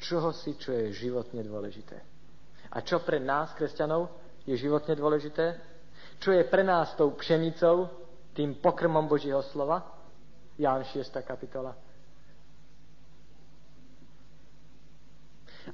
čoho 0.00 0.32
si, 0.32 0.56
čo 0.56 0.72
je 0.72 0.96
životne 0.96 1.44
dôležité. 1.44 2.00
A 2.72 2.80
čo 2.80 3.04
pre 3.04 3.20
nás, 3.20 3.52
kresťanov, 3.52 4.08
je 4.48 4.56
životne 4.56 4.96
dôležité? 4.96 5.60
Čo 6.16 6.32
je 6.32 6.48
pre 6.48 6.64
nás 6.64 6.96
tou 6.96 7.12
pšenicou, 7.12 7.92
tým 8.32 8.56
pokrmom 8.56 9.04
Božieho 9.04 9.44
slova? 9.52 9.84
Ján 10.56 10.84
6. 10.84 11.12
kapitola. 11.20 11.76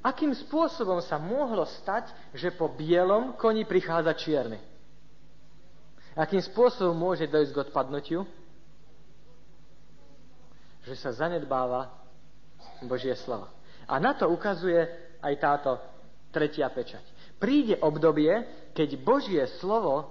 Akým 0.03 0.33
spôsobom 0.35 1.01
sa 1.01 1.17
mohlo 1.17 1.65
stať, 1.81 2.13
že 2.35 2.53
po 2.53 2.69
bielom 2.69 3.33
koni 3.39 3.65
prichádza 3.65 4.13
čierny? 4.13 4.59
Akým 6.17 6.41
spôsobom 6.41 6.97
môže 6.97 7.29
dojsť 7.29 7.51
k 7.53 7.61
odpadnutiu? 7.69 8.21
Že 10.85 10.95
sa 10.97 11.11
zanedbáva 11.13 11.93
Božie 12.85 13.13
slova. 13.21 13.53
A 13.85 14.01
na 14.01 14.17
to 14.17 14.25
ukazuje 14.29 14.81
aj 15.21 15.33
táto 15.37 15.71
tretia 16.33 16.69
pečať. 16.73 17.01
Príde 17.37 17.77
obdobie, 17.81 18.33
keď 18.73 18.89
Božie 19.01 19.43
slovo 19.61 20.09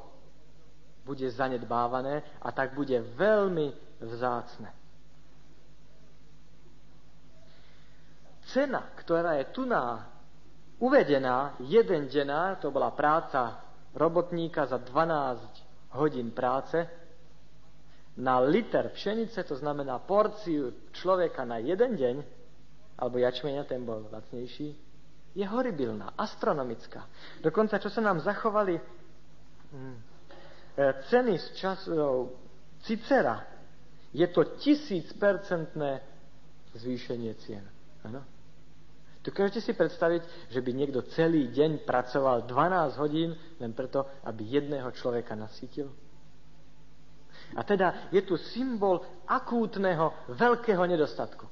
bude 1.07 1.27
zanedbávané 1.31 2.23
a 2.43 2.51
tak 2.51 2.75
bude 2.75 2.99
veľmi 3.15 3.75
vzácne. 4.03 4.71
Cena, 8.57 8.89
ktorá 8.97 9.37
je 9.37 9.53
tu 9.53 9.69
na 9.69 10.09
uvedená, 10.81 11.61
jeden 11.61 12.09
denár, 12.09 12.57
to 12.57 12.73
bola 12.73 12.89
práca 12.97 13.61
robotníka 13.93 14.65
za 14.65 14.81
12 14.81 15.93
hodín 16.01 16.33
práce, 16.33 16.89
na 18.17 18.41
liter 18.41 18.89
pšenice, 18.97 19.45
to 19.45 19.61
znamená 19.61 20.01
porciu 20.01 20.89
človeka 20.97 21.45
na 21.45 21.61
jeden 21.61 22.01
deň, 22.01 22.17
alebo 22.97 23.21
jačmenia, 23.21 23.69
ten 23.69 23.85
bol 23.85 24.09
lacnejší, 24.09 24.73
je 25.37 25.45
horibilná, 25.45 26.17
astronomická. 26.17 27.05
Dokonca, 27.45 27.77
čo 27.77 27.93
sa 27.93 28.01
nám 28.01 28.25
zachovali 28.25 28.81
hm, 29.69 29.97
e, 30.81 30.93
ceny 31.13 31.37
z 31.37 31.47
časov 31.61 32.33
Cicera, 32.89 33.45
je 34.17 34.25
to 34.33 34.57
tisícpercentné 34.65 36.01
zvýšenie 36.73 37.37
cien. 37.45 37.69
Ano? 38.09 38.36
Dokážete 39.27 39.59
si 39.59 39.73
predstaviť, 39.75 40.55
že 40.55 40.63
by 40.63 40.71
niekto 40.71 41.03
celý 41.11 41.51
deň 41.51 41.83
pracoval 41.83 42.47
12 42.47 43.03
hodín 43.03 43.35
len 43.59 43.75
preto, 43.75 44.07
aby 44.23 44.47
jedného 44.47 44.87
človeka 44.95 45.35
nasítil? 45.35 45.91
A 47.59 47.67
teda 47.67 48.07
je 48.15 48.23
tu 48.23 48.39
symbol 48.39 49.03
akútneho, 49.27 50.31
veľkého 50.31 50.87
nedostatku. 50.87 51.43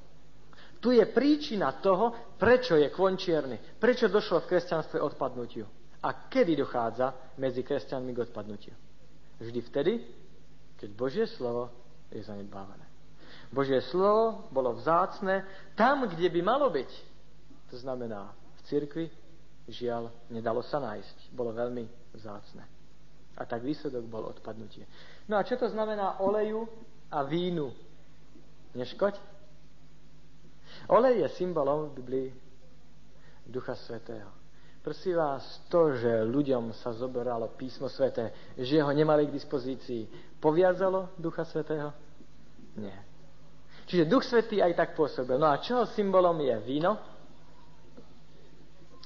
Tu 0.79 0.95
je 0.95 1.03
príčina 1.03 1.75
toho, 1.83 2.35
prečo 2.39 2.79
je 2.79 2.87
kvončierny, 2.87 3.75
prečo 3.75 4.07
došlo 4.07 4.43
v 4.43 4.55
kresťanstve 4.55 5.01
odpadnutiu. 5.03 5.67
A 5.99 6.31
kedy 6.31 6.55
dochádza 6.55 7.35
medzi 7.41 7.59
kresťanmi 7.59 8.11
k 8.15 8.23
odpadnutiu? 8.23 8.75
Vždy 9.41 9.59
vtedy, 9.67 9.93
keď 10.79 10.89
Božie 10.95 11.27
slovo 11.27 11.73
je 12.07 12.23
zanedbávané. 12.23 12.87
Božie 13.51 13.83
slovo 13.91 14.47
bolo 14.47 14.77
vzácne 14.79 15.43
tam, 15.75 16.07
kde 16.07 16.31
by 16.31 16.39
malo 16.39 16.71
byť 16.71 17.14
to 17.69 17.77
znamená, 17.77 18.31
v 18.31 18.61
cirkvi 18.69 19.05
žiaľ 19.67 20.13
nedalo 20.29 20.61
sa 20.61 20.77
nájsť. 20.77 21.33
Bolo 21.33 21.53
veľmi 21.53 21.85
vzácne. 22.13 22.63
A 23.35 23.43
tak 23.43 23.65
výsledok 23.65 24.05
bol 24.07 24.23
odpadnutie. 24.31 24.87
No 25.27 25.35
a 25.35 25.43
čo 25.43 25.59
to 25.59 25.67
znamená 25.67 26.21
oleju 26.21 26.69
a 27.11 27.25
vínu? 27.25 27.73
Neškoď? 28.77 29.15
Olej 30.91 31.25
je 31.25 31.29
symbolom 31.39 31.89
v 31.89 31.95
Biblii 31.99 32.27
Ducha 33.47 33.75
Svetého. 33.75 34.29
Prosím 34.85 35.17
vás, 35.17 35.41
to, 35.65 35.97
že 35.97 36.29
ľuďom 36.29 36.69
sa 36.77 36.93
zoberalo 36.93 37.57
písmo 37.57 37.89
sveté, 37.89 38.53
že 38.53 38.77
ho 38.85 38.91
nemali 38.93 39.25
k 39.25 39.33
dispozícii, 39.33 40.05
poviazalo 40.37 41.17
Ducha 41.17 41.41
Svetého? 41.41 41.89
Nie. 42.77 43.01
Čiže 43.89 44.05
Duch 44.05 44.21
Svetý 44.21 44.61
aj 44.61 44.77
tak 44.77 44.89
pôsobil. 44.93 45.41
No 45.41 45.49
a 45.49 45.57
čoho 45.57 45.89
symbolom 45.89 46.37
je 46.37 46.53
víno? 46.61 47.14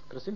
Prosím? 0.10 0.36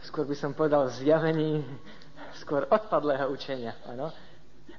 Skôr 0.00 0.24
by 0.24 0.36
som 0.38 0.56
povedal 0.56 0.88
zjavení 0.96 1.60
skôr 2.40 2.64
odpadlého 2.64 3.28
učenia. 3.28 3.76
Ano? 3.84 4.08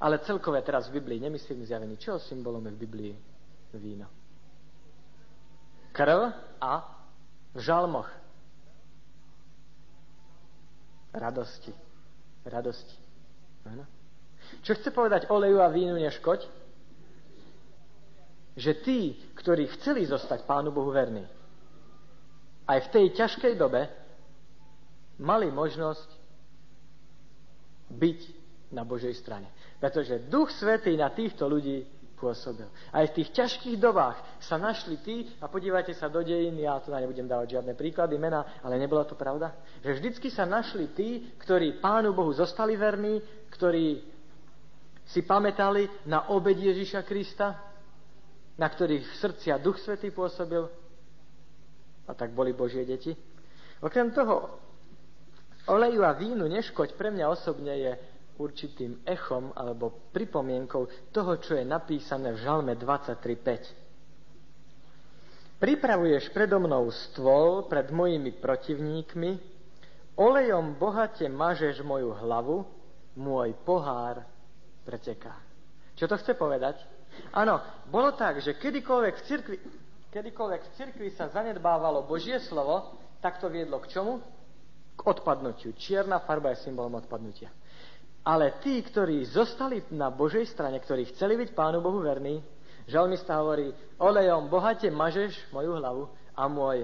Ale 0.02 0.18
celkové 0.26 0.66
teraz 0.66 0.90
v 0.90 0.98
Biblii, 0.98 1.22
nemyslím 1.22 1.66
zjavení. 1.66 1.98
Čo 1.98 2.18
symbolom 2.18 2.66
je 2.66 2.74
v 2.74 2.82
Biblii 2.90 3.13
víno? 3.78 4.10
Krv 5.94 6.34
a 6.62 6.74
v 7.54 7.60
žalmoch. 7.62 8.10
Radosti. 11.13 11.74
Radosti. 12.46 12.98
Ano? 13.66 13.86
Čo 14.62 14.74
chce 14.74 14.90
povedať 14.90 15.30
oleju 15.30 15.62
a 15.62 15.70
vínu 15.70 15.98
neškoď? 15.98 16.67
Že 18.58 18.82
tí, 18.82 19.13
ktorí 19.38 19.70
chceli 19.78 20.10
zostať 20.10 20.50
Pánu 20.50 20.74
Bohu 20.74 20.89
verní, 20.89 21.22
aj 22.65 22.89
v 22.89 22.91
tej 22.91 23.06
ťažkej 23.13 23.54
dobe 23.56 23.86
mali 25.22 25.48
možnosť 25.54 26.10
byť 27.93 28.20
na 28.74 28.84
Božej 28.84 29.15
strane. 29.15 29.48
Pretože 29.80 30.28
Duch 30.28 30.52
Svetý 30.52 30.98
na 30.98 31.13
týchto 31.13 31.48
ľudí 31.48 31.86
pôsobil. 32.17 32.65
Aj 32.89 33.06
v 33.06 33.15
tých 33.22 33.30
ťažkých 33.30 33.78
dobách 33.78 34.17
sa 34.41 34.58
našli 34.58 34.98
tí, 35.06 35.30
a 35.38 35.46
podívajte 35.46 35.93
sa 35.93 36.10
do 36.10 36.26
dejín, 36.26 36.58
ja 36.58 36.82
tu 36.82 36.89
nebudem 36.89 37.30
dávať 37.30 37.62
žiadne 37.62 37.78
príklady, 37.78 38.17
mena, 38.17 38.58
ale 38.65 38.82
nebola 38.82 39.06
to 39.06 39.13
pravda, 39.13 39.54
že 39.86 40.02
vždycky 40.02 40.34
sa 40.34 40.50
našli 40.50 40.91
tí, 40.98 41.30
ktorí 41.38 41.78
Pánu 41.78 42.17
Bohu 42.17 42.34
zostali 42.34 42.74
verní, 42.74 43.22
ktorí 43.54 44.02
si 45.08 45.24
pamätali 45.24 45.88
na 46.10 46.34
obed 46.34 46.58
Ježiša 46.58 47.06
Krista, 47.06 47.67
na 48.58 48.67
ktorých 48.67 49.06
v 49.06 49.20
srdcia 49.22 49.62
Duch 49.62 49.78
Svetý 49.78 50.10
pôsobil, 50.10 50.65
a 52.08 52.13
tak 52.17 52.34
boli 52.34 52.58
Božie 52.58 52.86
deti. 52.86 53.13
Okrem 53.84 54.12
toho, 54.12 54.50
oleju 55.70 56.02
a 56.02 56.13
vínu 56.17 56.48
neškoď 56.50 56.93
pre 56.98 57.12
mňa 57.13 57.30
osobne 57.30 57.78
je 57.78 57.93
určitým 58.38 59.02
echom 59.06 59.54
alebo 59.54 59.89
pripomienkou 60.13 60.88
toho, 61.13 61.38
čo 61.38 61.56
je 61.58 61.65
napísané 61.65 62.34
v 62.34 62.41
Žalme 62.41 62.76
23.5. 62.80 65.58
Pripravuješ 65.58 66.30
predo 66.34 66.60
mnou 66.62 66.91
stôl 66.93 67.65
pred 67.65 67.89
mojimi 67.89 68.30
protivníkmi, 68.30 69.41
olejom 70.17 70.78
bohate 70.78 71.26
mažeš 71.26 71.82
moju 71.82 72.13
hlavu, 72.13 72.62
môj 73.17 73.58
pohár 73.65 74.22
preteká. 74.86 75.34
Čo 75.98 76.06
to 76.06 76.22
chce 76.22 76.38
povedať? 76.38 76.78
Áno, 77.34 77.62
bolo 77.88 78.14
tak, 78.16 78.42
že 78.42 78.58
kedykoľvek 78.58 79.16
v 79.16 79.26
cirkvi, 79.26 79.58
kedykoľvek 80.12 80.62
v 80.64 80.74
cirkvi 80.76 81.10
sa 81.14 81.30
zanedbávalo 81.30 82.08
Božie 82.08 82.42
slovo, 82.44 82.98
tak 83.22 83.38
to 83.38 83.50
viedlo 83.52 83.82
k 83.84 83.92
čomu? 83.92 84.22
K 84.98 85.02
odpadnutiu. 85.06 85.78
Čierna 85.78 86.22
farba 86.24 86.54
je 86.54 86.66
symbolom 86.66 86.98
odpadnutia. 86.98 87.54
Ale 88.28 88.60
tí, 88.60 88.82
ktorí 88.84 89.24
zostali 89.24 89.86
na 89.96 90.12
Božej 90.12 90.52
strane, 90.52 90.82
ktorí 90.82 91.08
chceli 91.16 91.40
byť 91.40 91.56
Pánu 91.56 91.80
Bohu 91.80 92.04
verní, 92.04 92.44
žalmista 92.90 93.40
hovorí, 93.40 93.72
olejom 94.02 94.52
bohate 94.52 94.92
mažeš 94.92 95.48
moju 95.56 95.80
hlavu 95.80 96.04
a 96.36 96.44
môj 96.52 96.84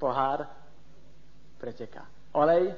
pohár 0.00 0.48
preteká. 1.60 2.06
Olej 2.32 2.72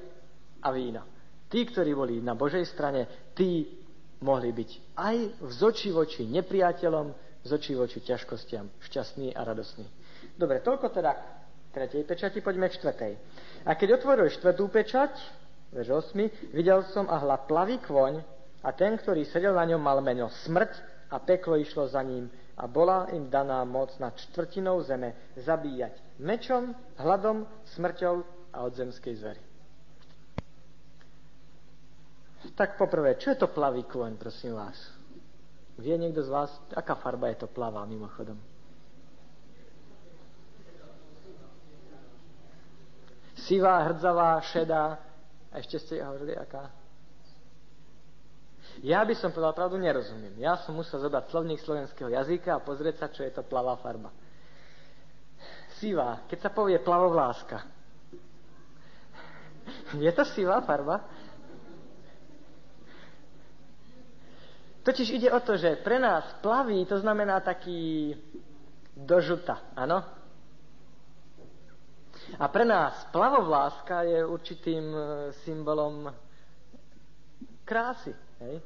a 0.65 0.69
víno. 0.73 1.05
Tí, 1.51 1.67
ktorí 1.67 1.93
boli 1.95 2.23
na 2.23 2.39
Božej 2.39 2.63
strane, 2.67 3.31
tí 3.35 3.80
mohli 4.21 4.53
byť 4.53 4.71
aj 4.97 5.17
v 5.41 5.51
zoči 5.51 5.91
voči 5.91 6.29
nepriateľom, 6.29 7.13
z 7.41 7.51
očí 7.57 7.73
voči 7.73 8.05
ťažkostiam, 8.05 8.69
šťastní 8.85 9.33
a 9.33 9.41
radosní. 9.45 9.89
Dobre, 10.37 10.61
toľko 10.61 10.93
teda 10.93 11.13
k 11.17 11.21
tretej 11.73 12.05
pečati, 12.05 12.45
poďme 12.45 12.69
k 12.69 12.77
štvrtej. 12.77 13.13
A 13.65 13.71
keď 13.77 14.01
otvoril 14.01 14.29
štvrtú 14.29 14.69
pečať, 14.69 15.13
verš 15.73 16.13
8, 16.13 16.53
videl 16.53 16.85
som 16.93 17.09
a 17.09 17.17
hla 17.17 17.41
plavý 17.49 17.81
kvoň 17.81 18.21
a 18.61 18.69
ten, 18.77 18.93
ktorý 19.01 19.25
sedel 19.25 19.57
na 19.57 19.65
ňom, 19.65 19.81
mal 19.81 20.05
meno 20.05 20.29
smrť 20.45 20.73
a 21.09 21.17
peklo 21.17 21.57
išlo 21.57 21.89
za 21.89 22.05
ním 22.05 22.29
a 22.61 22.69
bola 22.69 23.09
im 23.17 23.33
daná 23.33 23.65
moc 23.65 23.97
nad 23.97 24.13
štvrtinou 24.13 24.85
zeme 24.85 25.33
zabíjať 25.41 26.21
mečom, 26.21 26.77
hladom, 27.01 27.49
smrťou 27.73 28.17
a 28.53 28.59
od 28.69 28.73
zemskej 28.77 29.17
zvery. 29.17 29.50
Tak 32.41 32.81
poprvé, 32.81 33.21
čo 33.21 33.37
je 33.37 33.39
to 33.41 33.53
plavý 33.53 33.85
kôň, 33.85 34.17
prosím 34.17 34.57
vás? 34.57 34.77
Vie 35.77 35.93
niekto 35.97 36.25
z 36.25 36.33
vás, 36.33 36.49
aká 36.73 36.97
farba 36.97 37.29
je 37.29 37.45
to 37.45 37.49
plavá 37.49 37.85
mimochodom? 37.85 38.37
Sivá, 43.45 43.85
hrdzavá, 43.89 44.41
šedá. 44.41 44.97
A 45.51 45.55
ešte 45.59 45.81
ste 45.81 46.05
hovorili, 46.05 46.37
aká? 46.37 46.71
Ja 48.81 49.05
by 49.05 49.13
som 49.19 49.35
povedal 49.35 49.53
pravdu, 49.53 49.77
nerozumiem. 49.77 50.33
Ja 50.41 50.57
som 50.65 50.79
musel 50.79 51.03
zobrať 51.03 51.29
slovník 51.29 51.61
slovenského 51.61 52.09
jazyka 52.09 52.57
a 52.57 52.65
pozrieť 52.65 52.97
sa, 53.03 53.07
čo 53.13 53.27
je 53.27 53.33
to 53.35 53.45
plavá 53.45 53.77
farba. 53.81 54.09
Sivá, 55.81 56.25
keď 56.29 56.39
sa 56.49 56.51
povie 56.53 56.81
plavovláska. 56.81 57.67
Je 59.97 60.13
to 60.13 60.25
sivá 60.33 60.61
farba? 60.65 61.05
Totiž 64.91 65.23
ide 65.23 65.31
o 65.31 65.39
to, 65.39 65.55
že 65.55 65.79
pre 65.87 66.03
nás 66.03 66.27
plavý 66.43 66.83
to 66.83 66.99
znamená 66.99 67.39
taký 67.39 68.11
dožuta, 68.99 69.71
áno? 69.79 70.03
A 72.35 72.51
pre 72.51 72.67
nás 72.67 73.07
plavovláska 73.15 74.03
je 74.03 74.27
určitým 74.27 74.83
e, 74.91 75.01
symbolom 75.47 76.11
krásy. 77.63 78.11
Hej? 78.43 78.59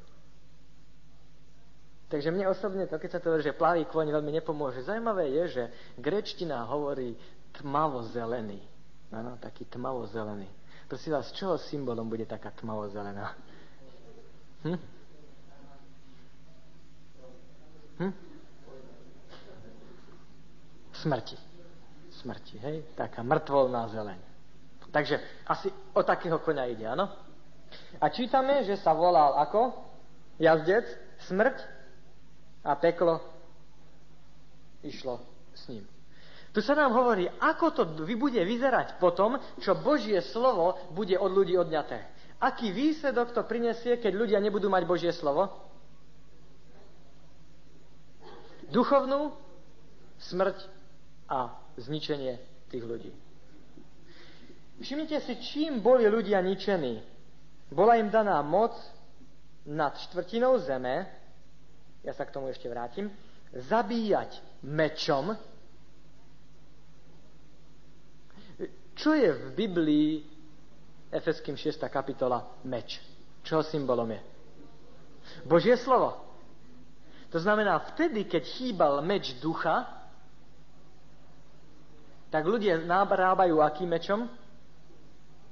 Takže 2.09 2.33
mne 2.33 2.49
osobne 2.49 2.89
to, 2.89 2.97
keď 2.97 3.09
sa 3.13 3.21
to 3.21 3.29
hovorí, 3.29 3.45
že 3.45 3.53
plavý 3.53 3.85
kôň 3.85 4.09
veľmi 4.09 4.33
nepomôže. 4.41 4.81
Zajímavé 4.81 5.29
je, 5.29 5.61
že 5.61 5.63
grečtina 6.01 6.65
hovorí 6.65 7.13
tmavo-zelený. 7.61 8.65
Áno, 9.13 9.37
taký 9.37 9.69
tmavo-zelený. 9.69 10.49
Prosím 10.89 11.21
vás, 11.21 11.29
z 11.29 11.37
čoho 11.37 11.61
symbolom 11.61 12.09
bude 12.09 12.25
taká 12.25 12.49
tmavo-zelená? 12.49 13.29
Hm? 14.65 14.94
Hm? 17.99 18.13
Smrti. 20.95 21.37
Smrti, 22.23 22.55
hej? 22.59 22.77
Taká 22.95 23.21
mŕtvolná 23.21 23.87
zeleň. 23.91 24.19
Takže 24.95 25.19
asi 25.43 25.67
o 25.91 26.01
takého 26.07 26.39
konia 26.39 26.71
ide, 26.71 26.87
áno? 26.87 27.11
A 27.99 28.07
čítame, 28.07 28.63
že 28.63 28.79
sa 28.79 28.95
volal 28.95 29.35
ako? 29.43 29.75
Jazdec, 30.39 30.87
smrť 31.27 31.59
a 32.63 32.75
peklo 32.79 33.19
išlo 34.83 35.19
s 35.51 35.67
ním. 35.67 35.83
Tu 36.55 36.63
sa 36.63 36.71
nám 36.71 36.95
hovorí, 36.95 37.27
ako 37.27 37.65
to 37.75 37.83
bude 37.99 38.39
vyzerať 38.39 38.95
potom, 38.95 39.35
čo 39.59 39.75
Božie 39.75 40.23
slovo 40.23 40.79
bude 40.95 41.19
od 41.19 41.27
ľudí 41.27 41.59
odňaté. 41.59 41.99
Aký 42.39 42.71
výsledok 42.71 43.35
to 43.35 43.43
prinesie, 43.43 43.99
keď 43.99 44.15
ľudia 44.15 44.39
nebudú 44.39 44.71
mať 44.71 44.83
Božie 44.87 45.11
slovo? 45.11 45.51
Duchovnú 48.69 49.33
smrť 50.19 50.57
a 51.29 51.53
zničenie 51.77 52.39
tých 52.71 52.83
ľudí. 52.85 53.11
Všimnite 54.81 55.17
si, 55.23 55.33
čím 55.39 55.79
boli 55.79 56.03
ľudia 56.07 56.43
ničení. 56.43 56.99
Bola 57.71 57.95
im 57.95 58.11
daná 58.11 58.43
moc 58.43 58.75
nad 59.65 59.97
štvrtinou 59.97 60.59
zeme, 60.61 61.07
ja 62.05 62.13
sa 62.13 62.27
k 62.27 62.33
tomu 62.35 62.53
ešte 62.53 62.69
vrátim, 62.69 63.09
zabíjať 63.55 64.37
mečom. 64.61 65.33
Čo 68.95 69.11
je 69.17 69.29
v 69.31 69.45
Biblii 69.55 70.09
Efeským 71.09 71.57
6. 71.57 71.81
kapitola 71.89 72.45
meč? 72.67 73.01
Čo 73.41 73.63
symbolom 73.65 74.11
je? 74.11 74.21
Božie 75.47 75.75
slovo. 75.79 76.24
To 77.35 77.43
znamená, 77.43 77.83
vtedy, 77.91 78.23
keď 78.31 78.47
chýbal 78.47 79.03
meč 79.03 79.35
ducha, 79.43 79.83
tak 82.31 82.47
ľudia 82.47 82.79
narábajú 82.79 83.59
akým 83.59 83.91
mečom? 83.91 84.31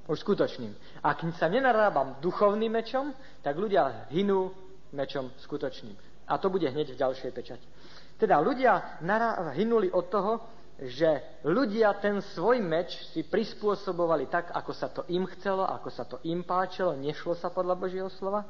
Už 0.08 0.24
skutočným. 0.24 0.72
Ak 1.04 1.20
sa 1.36 1.44
nenarábam 1.52 2.16
duchovným 2.24 2.72
mečom, 2.72 3.12
tak 3.44 3.60
ľudia 3.60 4.08
hynú 4.08 4.48
mečom 4.96 5.28
skutočným. 5.44 5.92
A 6.24 6.40
to 6.40 6.48
bude 6.48 6.64
hneď 6.64 6.96
v 6.96 7.00
ďalšej 7.04 7.30
pečati. 7.36 7.68
Teda 8.16 8.40
ľudia 8.40 9.04
hynuli 9.52 9.92
od 9.92 10.08
toho, 10.08 10.40
že 10.80 11.40
ľudia 11.44 12.00
ten 12.00 12.24
svoj 12.32 12.64
meč 12.64 12.96
si 13.12 13.28
prispôsobovali 13.28 14.32
tak, 14.32 14.56
ako 14.56 14.72
sa 14.72 14.88
to 14.88 15.04
im 15.12 15.28
chcelo, 15.36 15.68
ako 15.68 15.88
sa 15.92 16.08
to 16.08 16.16
im 16.24 16.48
páčilo, 16.48 16.96
nešlo 16.96 17.36
sa 17.36 17.52
podľa 17.52 17.76
Božieho 17.76 18.08
slova. 18.08 18.48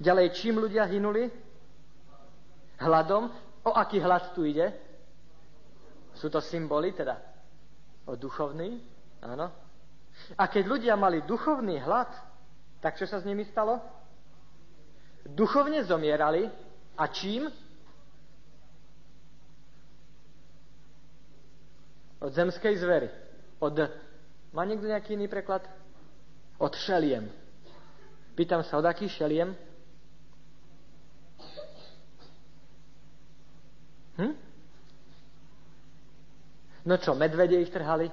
Ďalej, 0.00 0.32
čím 0.32 0.64
ľudia 0.64 0.88
hynuli? 0.88 1.52
Hladom. 2.78 3.30
O 3.64 3.70
aký 3.72 4.00
hlad 4.00 4.36
tu 4.36 4.44
ide? 4.44 4.72
Sú 6.14 6.30
to 6.30 6.38
symboly, 6.38 6.94
teda 6.94 7.18
o 8.04 8.14
duchovný, 8.14 8.80
áno. 9.24 9.48
A 10.38 10.46
keď 10.46 10.64
ľudia 10.68 10.94
mali 10.94 11.24
duchovný 11.26 11.80
hlad, 11.82 12.12
tak 12.78 13.00
čo 13.00 13.08
sa 13.08 13.18
s 13.18 13.26
nimi 13.26 13.48
stalo? 13.48 13.80
Duchovne 15.24 15.82
zomierali 15.82 16.46
a 16.94 17.04
čím? 17.08 17.48
Od 22.20 22.30
zemskej 22.30 22.76
zvery. 22.78 23.08
Od... 23.58 23.74
Má 24.52 24.62
niekto 24.68 24.86
nejaký 24.86 25.16
iný 25.16 25.26
preklad? 25.26 25.64
Od 26.60 26.72
šeliem. 26.76 27.26
Pýtam 28.36 28.62
sa, 28.62 28.78
od 28.78 28.86
akých 28.86 29.24
šeliem? 29.24 29.56
Hm? 34.16 34.34
No 36.84 36.94
čo, 37.00 37.16
medvede 37.16 37.56
ich 37.58 37.72
trhali? 37.72 38.12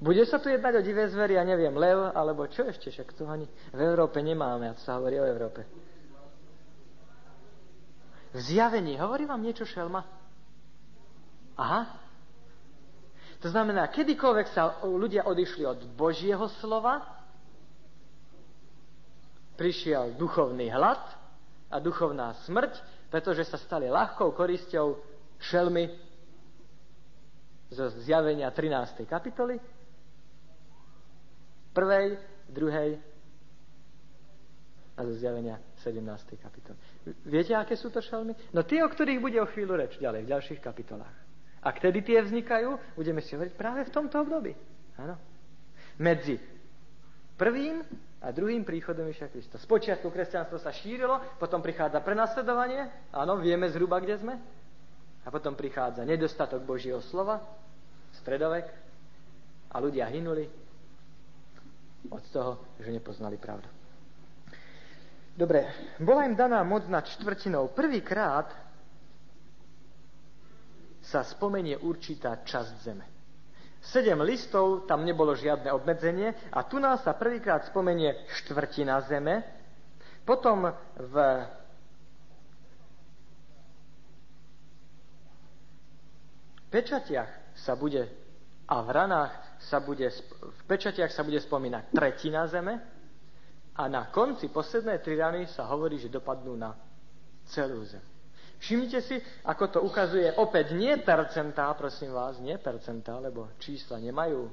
Bude 0.00 0.24
sa 0.24 0.40
tu 0.40 0.48
jednať 0.48 0.80
o 0.80 0.86
divé 0.86 1.04
zvery, 1.12 1.36
ja 1.36 1.44
neviem, 1.44 1.76
lev, 1.76 2.08
alebo 2.16 2.48
čo 2.48 2.64
ešte, 2.64 2.88
však 2.88 3.12
tu 3.12 3.28
ani 3.28 3.44
v 3.68 3.80
Európe 3.84 4.16
nemáme, 4.24 4.64
a 4.64 4.72
to 4.72 4.80
sa 4.80 4.96
hovorí 4.96 5.20
o 5.20 5.28
Európe. 5.28 5.68
V 8.32 8.38
zjavení, 8.40 8.96
hovorí 8.96 9.28
vám 9.28 9.44
niečo 9.44 9.68
šelma? 9.68 10.00
Aha. 11.60 12.00
To 13.44 13.48
znamená, 13.52 13.92
kedykoľvek 13.92 14.46
sa 14.48 14.80
ľudia 14.88 15.28
odišli 15.28 15.68
od 15.68 15.84
Božieho 15.92 16.48
slova, 16.64 17.19
prišiel 19.60 20.16
duchovný 20.16 20.72
hlad 20.72 21.04
a 21.68 21.76
duchovná 21.76 22.32
smrť, 22.48 22.80
pretože 23.12 23.44
sa 23.44 23.60
stali 23.60 23.92
ľahkou 23.92 24.32
korisťou 24.32 24.96
šelmy 25.36 25.92
zo 27.68 27.92
zjavenia 28.00 28.48
13. 28.48 29.04
kapitoly, 29.04 29.60
prvej, 31.76 32.16
druhej 32.48 32.96
a 34.96 35.00
zo 35.04 35.12
zjavenia 35.20 35.60
17. 35.84 36.40
kapitoly. 36.40 36.80
Viete, 37.28 37.52
aké 37.52 37.76
sú 37.76 37.92
to 37.92 38.00
šelmy? 38.00 38.32
No 38.56 38.64
tie, 38.64 38.80
o 38.80 38.88
ktorých 38.88 39.20
bude 39.20 39.38
o 39.44 39.50
chvíľu 39.52 39.76
reč 39.76 40.00
ďalej, 40.00 40.24
v 40.24 40.32
ďalších 40.32 40.60
kapitolách. 40.64 41.16
A 41.60 41.68
kedy 41.76 42.00
tie 42.00 42.24
vznikajú, 42.24 42.96
budeme 42.96 43.20
si 43.20 43.36
hovoriť 43.36 43.52
práve 43.52 43.84
v 43.84 43.92
tomto 43.92 44.24
období. 44.24 44.56
Áno. 44.96 45.20
Medzi 46.00 46.40
prvým 47.40 47.80
a 48.20 48.28
druhým 48.28 48.68
príchodom 48.68 49.08
Ježiša 49.08 49.32
Krista. 49.32 49.56
Spočiatku 49.56 50.12
kresťanstvo 50.12 50.60
sa 50.60 50.68
šírilo, 50.76 51.16
potom 51.40 51.64
prichádza 51.64 52.04
prenasledovanie, 52.04 53.08
áno, 53.16 53.40
vieme 53.40 53.72
zhruba, 53.72 53.96
kde 53.96 54.20
sme, 54.20 54.36
a 55.24 55.28
potom 55.32 55.56
prichádza 55.56 56.04
nedostatok 56.04 56.60
Božieho 56.60 57.00
slova, 57.00 57.40
stredovek, 58.20 58.68
a 59.70 59.76
ľudia 59.78 60.04
hynuli 60.10 60.50
od 62.10 62.24
toho, 62.28 62.76
že 62.82 62.90
nepoznali 62.90 63.38
pravdu. 63.38 63.70
Dobre, 65.30 65.64
bola 66.02 66.26
im 66.26 66.34
daná 66.34 66.60
moc 66.66 66.84
nad 66.90 67.06
štvrtinou. 67.06 67.70
Prvýkrát 67.72 68.50
sa 71.00 71.24
spomenie 71.24 71.78
určitá 71.80 72.42
časť 72.44 72.72
zeme. 72.82 73.06
Sedem 73.80 74.20
listov, 74.20 74.84
tam 74.84 75.08
nebolo 75.08 75.32
žiadne 75.32 75.72
obmedzenie 75.72 76.52
a 76.52 76.68
tu 76.68 76.76
nás 76.76 77.00
sa 77.00 77.16
prvýkrát 77.16 77.64
spomenie 77.64 78.12
štvrtina 78.28 79.00
zeme, 79.08 79.40
potom 80.28 80.68
v 81.00 81.14
pečatiach 86.68 87.56
sa 87.56 87.72
bude 87.72 88.04
a 88.68 88.76
v 88.84 88.88
ranách 88.92 89.32
sa 89.64 89.80
bude, 89.80 90.12
v 90.40 90.62
pečatiach 90.68 91.10
sa 91.10 91.24
bude 91.24 91.40
spomínať 91.40 91.90
tretina 91.96 92.44
zeme 92.52 92.76
a 93.74 93.82
na 93.88 94.12
konci 94.12 94.52
poslednej 94.52 95.00
tri 95.00 95.16
rany 95.16 95.48
sa 95.48 95.64
hovorí, 95.72 95.96
že 95.96 96.12
dopadnú 96.12 96.52
na 96.52 96.76
celú 97.48 97.80
zem. 97.88 98.09
Všimnite 98.60 99.00
si, 99.00 99.16
ako 99.48 99.64
to 99.72 99.78
ukazuje 99.80 100.36
opäť 100.36 100.76
nie 100.76 100.92
percentá, 101.00 101.72
prosím 101.72 102.12
vás, 102.12 102.36
nie 102.44 102.60
percentá, 102.60 103.16
lebo 103.16 103.56
čísla 103.56 103.96
nemajú 103.96 104.52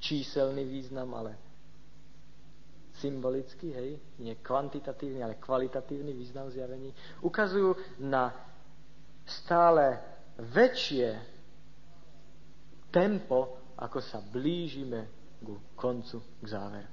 číselný 0.00 0.64
význam, 0.64 1.12
ale 1.12 1.36
symbolický, 2.96 3.76
hej, 3.76 3.90
nie 4.20 4.40
kvantitatívny, 4.40 5.20
ale 5.20 5.36
kvalitatívny 5.36 6.12
význam 6.16 6.48
zjavení, 6.48 6.92
ukazujú 7.20 7.76
na 8.00 8.32
stále 9.24 10.00
väčšie 10.40 11.20
tempo, 12.88 13.60
ako 13.76 14.00
sa 14.00 14.20
blížime 14.20 15.08
ku 15.40 15.60
koncu, 15.76 16.20
k 16.40 16.46
záveru. 16.48 16.90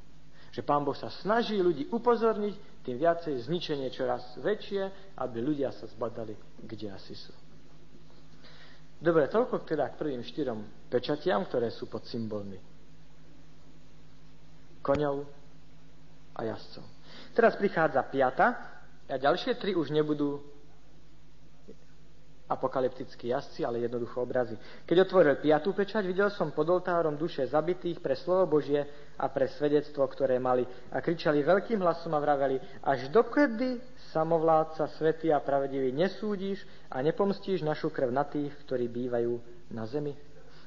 Že 0.51 0.61
Pán 0.63 0.83
Boh 0.87 0.95
sa 0.95 1.11
snaží 1.11 1.59
ľudí 1.59 1.91
upozorniť, 1.91 2.55
tým 2.87 2.95
viacej 2.95 3.51
zničenie 3.51 3.91
čoraz 3.91 4.39
väčšie, 4.39 5.11
aby 5.19 5.43
ľudia 5.43 5.75
sa 5.75 5.91
zbadali, 5.91 6.31
kde 6.63 6.95
asi 6.95 7.19
sú. 7.19 7.35
Dobre, 8.95 9.27
toľko 9.27 9.67
teda 9.67 9.91
k 9.91 9.99
prvým 9.99 10.23
štyrom 10.23 10.87
pečatiam, 10.87 11.43
ktoré 11.43 11.67
sú 11.67 11.91
pod 11.91 12.07
symbolmi 12.07 12.55
koňov 14.79 15.27
a 16.31 16.47
jazdcov. 16.47 16.85
Teraz 17.35 17.59
prichádza 17.59 18.07
piata 18.07 18.47
a 19.03 19.15
ďalšie 19.19 19.59
tri 19.59 19.75
už 19.75 19.91
nebudú 19.91 20.39
apokalyptickí 22.47 23.27
jazdci, 23.27 23.67
ale 23.67 23.83
jednoducho 23.83 24.23
obrazy. 24.23 24.55
Keď 24.87 24.97
otvoril 25.03 25.35
piatú 25.43 25.75
pečať, 25.75 26.07
videl 26.07 26.31
som 26.31 26.55
pod 26.55 26.67
oltárom 26.71 27.19
duše 27.19 27.43
zabitých 27.43 27.99
pre 27.99 28.15
slovo 28.15 28.57
Božie 28.57 28.87
a 29.19 29.27
pre 29.27 29.51
svedectvo, 29.51 30.07
ktoré 30.07 30.39
mali. 30.39 30.63
A 30.95 31.03
kričali 31.03 31.43
veľkým 31.43 31.83
hlasom 31.83 32.15
a 32.15 32.23
vraveli, 32.23 32.55
až 32.87 33.11
dokedy 33.11 33.83
samovládca, 34.15 34.87
svetý 34.95 35.35
a 35.35 35.43
pravedivý 35.43 35.91
nesúdiš 35.91 36.63
a 36.87 37.03
nepomstíš 37.03 37.67
našu 37.67 37.91
krv 37.91 38.15
na 38.15 38.23
tých, 38.23 38.55
ktorí 38.63 38.87
bývajú 38.87 39.35
na 39.75 39.83
zemi? 39.83 40.15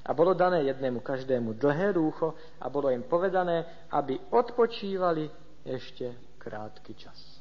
A 0.05 0.17
bolo 0.17 0.37
dané 0.37 0.65
jednému 0.69 1.01
každému 1.01 1.57
dlhé 1.61 1.97
rúcho 1.97 2.37
a 2.61 2.69
bolo 2.69 2.89
im 2.93 3.05
povedané, 3.05 3.89
aby 3.93 4.17
odpočívali 4.33 5.29
ešte 5.65 6.37
krátky 6.41 6.93
čas. 6.97 7.41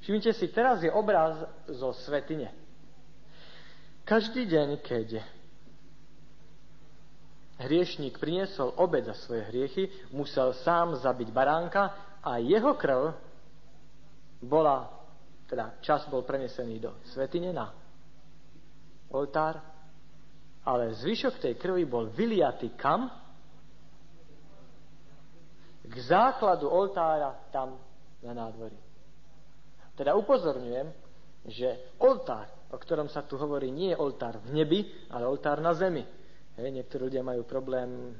Všimnite 0.00 0.32
si, 0.32 0.48
teraz 0.48 0.80
je 0.80 0.88
obraz 0.88 1.36
zo 1.68 1.92
svetine. 2.06 2.69
Každý 4.10 4.42
deň, 4.42 4.82
keď 4.82 5.22
hriešník 7.62 8.18
priniesol 8.18 8.74
obed 8.74 9.06
za 9.06 9.14
svoje 9.14 9.46
hriechy, 9.46 9.86
musel 10.10 10.50
sám 10.66 10.98
zabiť 10.98 11.30
baránka 11.30 12.18
a 12.18 12.42
jeho 12.42 12.74
krv 12.74 13.14
bola, 14.42 14.90
teda 15.46 15.78
čas 15.78 16.10
bol 16.10 16.26
prenesený 16.26 16.82
do 16.82 16.90
svetine 17.14 17.54
na 17.54 17.70
oltár, 19.14 19.62
ale 20.66 20.90
zvyšok 20.90 21.38
tej 21.38 21.54
krvi 21.54 21.86
bol 21.86 22.10
vyliatý 22.10 22.74
kam? 22.74 23.06
K 25.86 25.94
základu 26.02 26.66
oltára 26.66 27.46
tam 27.54 27.78
na 28.26 28.34
nádvorí. 28.34 28.74
Teda 29.94 30.18
upozorňujem, 30.18 30.90
že 31.46 31.94
oltár 32.02 32.59
o 32.70 32.76
ktorom 32.78 33.10
sa 33.10 33.26
tu 33.26 33.34
hovorí, 33.34 33.74
nie 33.74 33.90
je 33.90 33.98
oltár 33.98 34.38
v 34.46 34.54
nebi, 34.54 34.80
ale 35.10 35.26
oltár 35.26 35.58
na 35.58 35.74
zemi. 35.74 36.06
Hej, 36.54 36.70
niektorí 36.70 37.10
ľudia 37.10 37.26
majú 37.26 37.42
problém, 37.42 38.14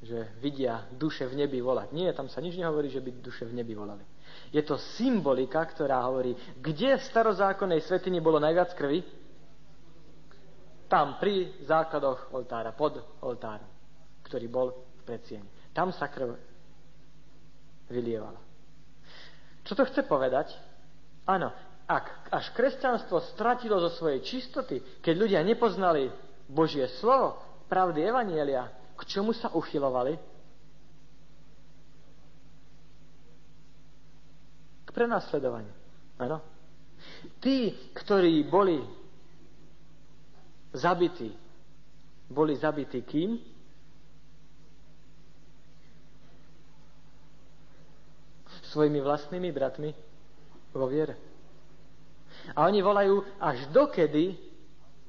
že 0.00 0.32
vidia 0.40 0.88
duše 0.96 1.28
v 1.28 1.44
nebi 1.44 1.60
volať. 1.60 1.92
Nie, 1.92 2.16
tam 2.16 2.32
sa 2.32 2.40
nič 2.40 2.56
nehovorí, 2.56 2.88
že 2.88 3.04
by 3.04 3.20
duše 3.20 3.44
v 3.44 3.60
nebi 3.60 3.76
volali. 3.76 4.04
Je 4.48 4.64
to 4.64 4.80
symbolika, 4.96 5.60
ktorá 5.68 6.00
hovorí, 6.08 6.32
kde 6.56 6.96
v 6.96 7.06
starozákonnej 7.12 7.84
svetini 7.84 8.24
bolo 8.24 8.40
najviac 8.40 8.72
krvi? 8.72 9.04
Tam, 10.88 11.20
pri 11.20 11.60
základoch 11.68 12.34
oltára, 12.34 12.74
pod 12.74 12.98
oltárom, 13.22 13.68
ktorý 14.26 14.46
bol 14.50 14.68
v 14.72 15.02
predsieni. 15.06 15.46
Tam 15.70 15.94
sa 15.94 16.10
krv 16.10 16.34
vylievala. 17.86 18.38
Čo 19.62 19.78
to 19.78 19.86
chce 19.86 20.02
povedať? 20.02 20.50
Áno, 21.28 21.52
ak 21.90 22.30
až 22.30 22.54
kresťanstvo 22.54 23.18
stratilo 23.34 23.82
zo 23.82 23.90
svojej 23.98 24.22
čistoty, 24.22 24.78
keď 25.02 25.14
ľudia 25.18 25.40
nepoznali 25.42 26.06
Božie 26.46 26.86
slovo, 27.02 27.42
pravdy 27.66 28.06
Evanielia, 28.06 28.70
k 28.94 29.02
čomu 29.10 29.34
sa 29.34 29.50
uchylovali? 29.50 30.14
K 34.86 34.88
prenasledovaniu. 34.94 35.74
Áno. 36.22 36.38
Tí, 37.42 37.74
ktorí 37.90 38.46
boli 38.46 38.78
zabití, 40.70 41.34
boli 42.30 42.54
zabití 42.54 43.02
kým? 43.02 43.34
Svojimi 48.70 49.02
vlastnými 49.02 49.50
bratmi 49.50 50.09
vo 50.74 50.86
viere. 50.86 51.18
A 52.54 52.66
oni 52.66 52.80
volajú, 52.80 53.20
až 53.42 53.68
dokedy, 53.74 54.38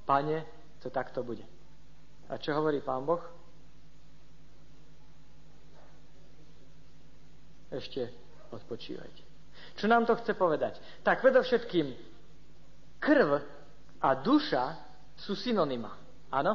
pane, 0.03 0.43
to 0.81 0.89
takto 0.89 1.21
bude. 1.21 1.45
A 2.27 2.37
čo 2.41 2.55
hovorí 2.57 2.81
pán 2.81 3.05
Boh? 3.05 3.21
Ešte 7.71 8.11
odpočívajte. 8.51 9.23
Čo 9.79 9.87
nám 9.87 10.03
to 10.03 10.17
chce 10.19 10.35
povedať? 10.35 10.81
Tak 11.05 11.23
predovšetkým, 11.23 11.87
krv 12.99 13.29
a 14.03 14.09
duša 14.19 14.63
sú 15.15 15.37
synonyma. 15.37 15.95
Áno? 16.33 16.53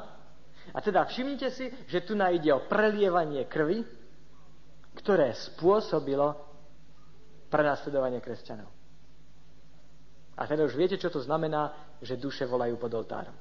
A 0.74 0.78
teda 0.82 1.06
všimnite 1.06 1.48
si, 1.54 1.70
že 1.86 2.02
tu 2.04 2.18
nájde 2.18 2.52
o 2.52 2.66
prelievanie 2.66 3.46
krvi, 3.46 3.86
ktoré 4.98 5.32
spôsobilo 5.32 6.34
prenasledovanie 7.48 8.18
kresťanov. 8.18 8.75
A 10.36 10.44
teda 10.44 10.68
už 10.68 10.76
viete, 10.76 11.00
čo 11.00 11.08
to 11.08 11.24
znamená, 11.24 11.72
že 12.04 12.20
duše 12.20 12.44
volajú 12.44 12.76
pod 12.76 12.92
oltárom. 12.92 13.32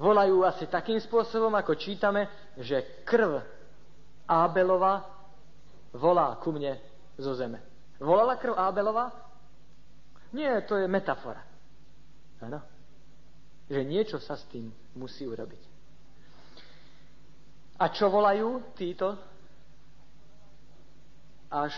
Volajú 0.00 0.42
asi 0.42 0.66
takým 0.66 0.98
spôsobom, 0.98 1.52
ako 1.54 1.78
čítame, 1.78 2.26
že 2.58 3.04
krv 3.06 3.38
Ábelova 4.26 5.06
volá 5.94 6.34
ku 6.42 6.50
mne 6.50 6.74
zo 7.14 7.36
zeme. 7.38 7.62
Volala 8.02 8.34
krv 8.40 8.56
Ábelova? 8.56 9.12
Nie, 10.34 10.62
to 10.66 10.78
je 10.78 10.86
metafora. 10.90 11.42
Ano? 12.40 12.62
Že 13.70 13.80
niečo 13.86 14.18
sa 14.18 14.34
s 14.34 14.46
tým 14.50 14.72
musí 14.96 15.28
urobiť. 15.28 15.62
A 17.80 17.88
čo 17.92 18.10
volajú 18.10 18.74
títo? 18.74 19.14
Až 21.50 21.74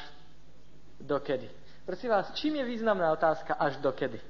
dokedy? 0.99 1.62
Prosím 1.85 2.11
vás, 2.11 2.31
čím 2.35 2.57
je 2.57 2.65
významná 2.65 3.13
otázka 3.13 3.55
až 3.55 3.77
dokedy? 3.77 4.21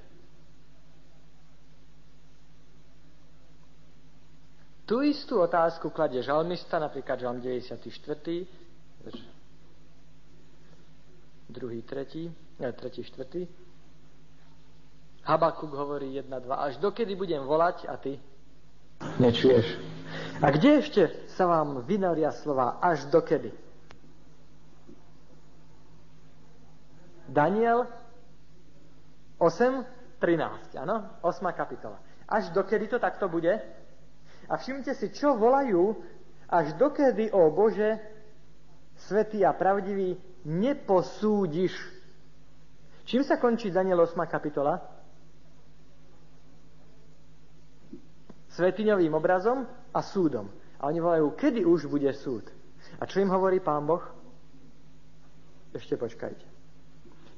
Tú 4.89 5.01
istú 5.01 5.41
otázku 5.41 5.91
kladie 5.91 6.23
žalmista, 6.23 6.79
napríklad 6.79 7.21
žalm 7.21 7.41
94. 7.41 7.81
Druhý, 11.49 11.83
tretí, 11.83 12.33
ne, 12.59 12.73
tretí, 12.73 13.05
štvrtý. 13.05 13.49
Habakuk 15.23 15.71
hovorí 15.71 16.15
1, 16.15 16.39
2. 16.39 16.55
Až 16.55 16.77
dokedy 16.77 17.15
budem 17.15 17.45
volať 17.45 17.87
a 17.89 17.97
ty 17.97 18.19
nečuješ. 19.19 19.67
A 20.43 20.51
kde 20.51 20.71
ešte 20.83 21.03
sa 21.35 21.47
vám 21.47 21.87
vynoria 21.87 22.35
slova 22.35 22.83
až 22.83 23.07
dokedy? 23.07 23.62
Daniel 27.33 27.89
8, 29.41 30.21
13, 30.21 30.77
áno? 30.85 31.19
8 31.25 31.43
kapitola. 31.57 31.99
Až 32.29 32.53
dokedy 32.53 32.87
to 32.87 33.01
takto 33.01 33.27
bude? 33.27 33.51
A 34.47 34.55
všimnite 34.61 34.95
si, 34.95 35.11
čo 35.11 35.35
volajú, 35.35 35.97
až 36.47 36.77
dokedy, 36.77 37.33
o 37.33 37.49
Bože, 37.51 37.97
svetý 39.09 39.43
a 39.43 39.57
pravdivý, 39.57 40.21
neposúdiš. 40.45 41.73
Čím 43.09 43.25
sa 43.25 43.41
končí 43.41 43.73
Daniel 43.73 44.05
8 44.05 44.15
kapitola? 44.29 44.79
Svetiňovým 48.53 49.17
obrazom 49.17 49.65
a 49.91 50.01
súdom. 50.05 50.53
A 50.77 50.93
oni 50.93 51.01
volajú, 51.01 51.33
kedy 51.35 51.65
už 51.65 51.89
bude 51.89 52.13
súd. 52.13 52.45
A 53.01 53.09
čo 53.09 53.25
im 53.25 53.33
hovorí 53.33 53.65
pán 53.65 53.89
Boh? 53.89 54.05
Ešte 55.73 55.97
počkajte. 55.97 56.52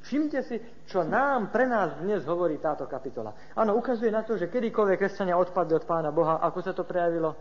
Všimte 0.05 0.45
si, 0.45 0.61
čo 0.85 1.01
nám, 1.01 1.49
pre 1.49 1.65
nás 1.65 1.97
dnes 2.05 2.29
hovorí 2.29 2.61
táto 2.61 2.85
kapitola. 2.85 3.33
Áno, 3.57 3.73
ukazuje 3.73 4.13
na 4.13 4.21
to, 4.21 4.37
že 4.37 4.53
kedykoľvek 4.53 5.01
kresťania 5.01 5.33
odpadli 5.41 5.81
od 5.81 5.89
Pána 5.89 6.13
Boha, 6.13 6.45
ako 6.45 6.61
sa 6.61 6.77
to 6.77 6.85
prejavilo? 6.85 7.33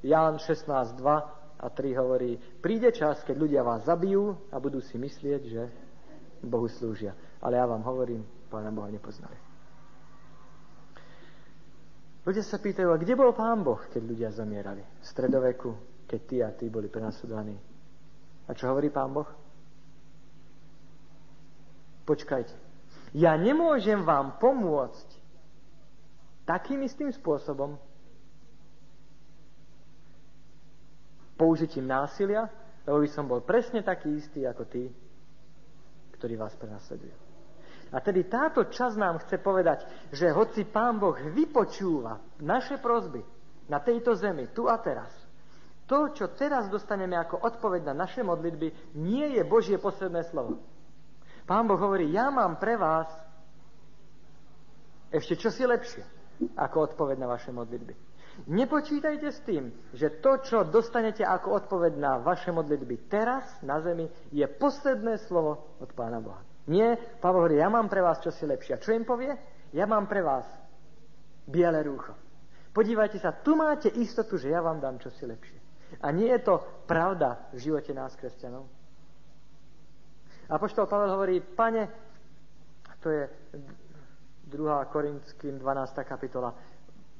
Ján 0.00 0.40
16, 0.40 0.96
2 0.96 1.60
a 1.60 1.66
3 1.68 2.00
hovorí, 2.00 2.40
príde 2.64 2.88
čas, 2.96 3.20
keď 3.20 3.36
ľudia 3.36 3.60
vás 3.60 3.84
zabijú 3.84 4.32
a 4.48 4.56
budú 4.56 4.80
si 4.80 4.96
myslieť, 4.96 5.42
že 5.44 5.62
Bohu 6.40 6.64
slúžia. 6.72 7.12
Ale 7.44 7.60
ja 7.60 7.68
vám 7.68 7.84
hovorím, 7.84 8.24
Pána 8.48 8.72
Boha 8.72 8.88
nepoznali. 8.88 9.36
Ľudia 12.24 12.42
sa 12.48 12.56
pýtajú, 12.56 12.96
a 12.96 12.98
kde 12.98 13.12
bol 13.12 13.36
Pán 13.36 13.60
Boh, 13.60 13.78
keď 13.92 14.02
ľudia 14.02 14.28
zomierali? 14.32 14.80
V 14.80 15.04
stredoveku, 15.04 15.70
keď 16.08 16.20
ty 16.24 16.36
a 16.40 16.48
ty 16.48 16.72
boli 16.72 16.88
prenasledovaní. 16.88 17.60
A 18.48 18.56
čo 18.56 18.72
hovorí 18.72 18.88
Pán 18.88 19.12
Boh? 19.12 19.45
Počkajte. 22.06 22.54
Ja 23.18 23.34
nemôžem 23.34 24.06
vám 24.06 24.38
pomôcť 24.38 25.08
takým 26.46 26.86
istým 26.86 27.10
spôsobom, 27.10 27.74
použitím 31.34 31.84
násilia, 31.90 32.48
lebo 32.86 33.02
by 33.02 33.08
som 33.10 33.26
bol 33.26 33.42
presne 33.42 33.82
taký 33.82 34.16
istý 34.16 34.46
ako 34.46 34.64
tí, 34.70 34.88
ktorí 36.16 36.38
vás 36.38 36.54
prenasledujú. 36.56 37.12
A 37.94 38.02
tedy 38.02 38.26
táto 38.26 38.66
čas 38.70 38.98
nám 38.98 39.22
chce 39.22 39.38
povedať, 39.38 39.86
že 40.10 40.34
hoci 40.34 40.66
Pán 40.66 40.98
Boh 40.98 41.14
vypočúva 41.14 42.18
naše 42.42 42.82
prozby 42.82 43.22
na 43.70 43.78
tejto 43.82 44.14
zemi, 44.14 44.50
tu 44.50 44.66
a 44.66 44.78
teraz, 44.78 45.10
to, 45.86 46.10
čo 46.10 46.34
teraz 46.34 46.66
dostaneme 46.66 47.14
ako 47.14 47.46
odpoveď 47.46 47.90
na 47.90 47.94
naše 47.94 48.26
modlitby, 48.26 48.98
nie 48.98 49.38
je 49.38 49.42
Božie 49.46 49.78
posledné 49.78 50.26
slovo. 50.26 50.58
Pán 51.46 51.70
Boh 51.70 51.78
hovorí, 51.78 52.10
ja 52.10 52.26
mám 52.34 52.58
pre 52.58 52.74
vás 52.74 53.06
ešte 55.14 55.38
čosi 55.38 55.62
lepšie 55.62 56.02
ako 56.58 56.92
odpoveď 56.92 57.16
na 57.22 57.30
vaše 57.30 57.54
modlitby. 57.54 57.94
Nepočítajte 58.52 59.32
s 59.32 59.40
tým, 59.48 59.72
že 59.96 60.20
to, 60.20 60.36
čo 60.44 60.68
dostanete 60.68 61.24
ako 61.24 61.64
odpoveď 61.64 61.96
na 61.96 62.20
vaše 62.20 62.52
modlitby 62.52 63.08
teraz 63.08 63.48
na 63.64 63.80
zemi, 63.80 64.12
je 64.28 64.44
posledné 64.44 65.16
slovo 65.24 65.80
od 65.80 65.88
Pána 65.96 66.20
Boha. 66.20 66.44
Nie, 66.68 67.00
Pán 67.22 67.32
hovorí, 67.32 67.56
ja 67.56 67.72
mám 67.72 67.88
pre 67.88 68.04
vás 68.04 68.20
čosi 68.20 68.44
lepšie. 68.44 68.76
A 68.76 68.82
čo 68.82 68.92
im 68.92 69.08
povie? 69.08 69.32
Ja 69.72 69.88
mám 69.88 70.04
pre 70.04 70.20
vás 70.20 70.44
biele 71.48 71.80
rúcho. 71.80 72.12
Podívajte 72.76 73.16
sa, 73.22 73.32
tu 73.32 73.56
máte 73.56 73.88
istotu, 73.88 74.36
že 74.36 74.52
ja 74.52 74.60
vám 74.60 74.84
dám 74.84 75.00
čosi 75.00 75.24
lepšie. 75.24 75.56
A 76.04 76.12
nie 76.12 76.28
je 76.28 76.44
to 76.44 76.60
pravda 76.84 77.48
v 77.56 77.70
živote 77.70 77.96
nás, 77.96 78.12
kresťanov? 78.20 78.68
Apoštol 80.46 80.86
Pavel 80.86 81.10
hovorí, 81.10 81.40
pane, 81.42 81.90
to 83.02 83.10
je 83.10 83.26
2. 84.46 84.84
Korinským 84.94 85.58
12. 85.58 86.06
kapitola, 86.06 86.54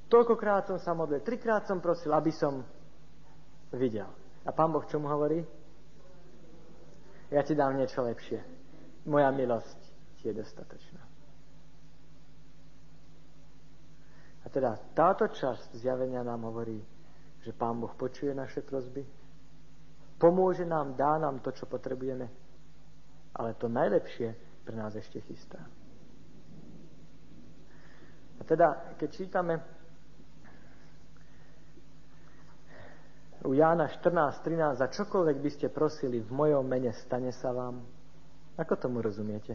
toľkokrát 0.06 0.70
som 0.70 0.78
sa 0.78 0.94
modlil, 0.94 1.26
trikrát 1.26 1.66
som 1.66 1.82
prosil, 1.82 2.14
aby 2.14 2.30
som 2.30 2.62
videl. 3.74 4.06
A 4.46 4.54
pán 4.54 4.70
Boh 4.70 4.86
čo 4.86 5.02
mu 5.02 5.10
hovorí? 5.10 5.42
Ja 7.34 7.42
ti 7.42 7.58
dám 7.58 7.74
niečo 7.74 8.06
lepšie. 8.06 8.38
Moja 9.10 9.34
milosť 9.34 9.78
ti 10.22 10.30
je 10.30 10.34
dostatočná. 10.38 11.02
A 14.42 14.46
teda 14.46 14.78
táto 14.94 15.26
časť 15.26 15.74
zjavenia 15.74 16.22
nám 16.22 16.46
hovorí, 16.46 16.78
že 17.42 17.50
Pán 17.50 17.82
Boh 17.82 17.90
počuje 17.98 18.30
naše 18.30 18.62
prozby, 18.62 19.02
pomôže 20.22 20.62
nám, 20.62 20.94
dá 20.94 21.18
nám 21.18 21.42
to, 21.42 21.50
čo 21.50 21.66
potrebujeme 21.66 22.45
ale 23.37 23.53
to 23.55 23.68
najlepšie 23.68 24.33
pre 24.64 24.75
nás 24.75 24.96
ešte 24.96 25.20
chystá. 25.29 25.61
A 28.37 28.42
teda, 28.44 28.96
keď 28.96 29.09
čítame 29.12 29.55
u 33.44 33.53
Jána 33.55 33.87
14.13 33.88 34.81
za 34.81 34.88
čokoľvek 34.88 35.37
by 35.38 35.51
ste 35.53 35.66
prosili 35.68 36.18
v 36.18 36.31
mojom 36.33 36.64
mene, 36.64 36.90
stane 36.96 37.31
sa 37.31 37.53
vám. 37.53 37.85
Ako 38.57 38.75
tomu 38.81 39.05
rozumiete? 39.05 39.55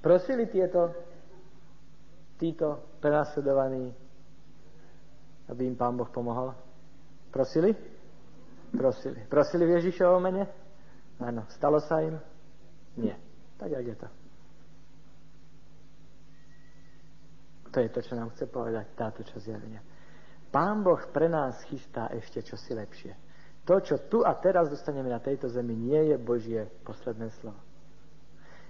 Prosili 0.00 0.48
tieto, 0.48 0.90
títo 2.40 2.96
prenasledovaní, 2.98 3.92
aby 5.46 5.62
im 5.62 5.76
Pán 5.76 5.94
Boh 5.94 6.08
pomohol? 6.10 6.56
Prosili? 7.30 7.70
Prosili. 8.72 9.20
Prosili 9.28 9.68
v 9.68 9.78
Ježišovom 9.78 10.18
mene? 10.18 10.61
Áno, 11.22 11.46
stalo 11.54 11.78
sa 11.78 12.02
im? 12.02 12.18
Nie. 12.98 13.16
Tak, 13.56 13.70
jak 13.70 13.86
je 13.86 13.96
to. 13.96 14.08
To 17.72 17.78
je 17.80 17.88
to, 17.88 18.00
čo 18.04 18.14
nám 18.18 18.28
chce 18.36 18.44
povedať 18.52 18.86
táto 18.98 19.24
časť 19.24 19.44
zjavenia. 19.48 19.80
Pán 20.52 20.84
Boh 20.84 21.00
pre 21.08 21.32
nás 21.32 21.56
chystá 21.72 22.12
ešte 22.12 22.44
čosi 22.44 22.76
lepšie. 22.76 23.16
To, 23.64 23.80
čo 23.80 23.96
tu 24.10 24.20
a 24.20 24.36
teraz 24.36 24.68
dostaneme 24.68 25.08
na 25.08 25.22
tejto 25.22 25.48
zemi, 25.48 25.72
nie 25.72 26.12
je 26.12 26.16
Božie 26.20 26.68
posledné 26.84 27.32
slovo. 27.40 27.56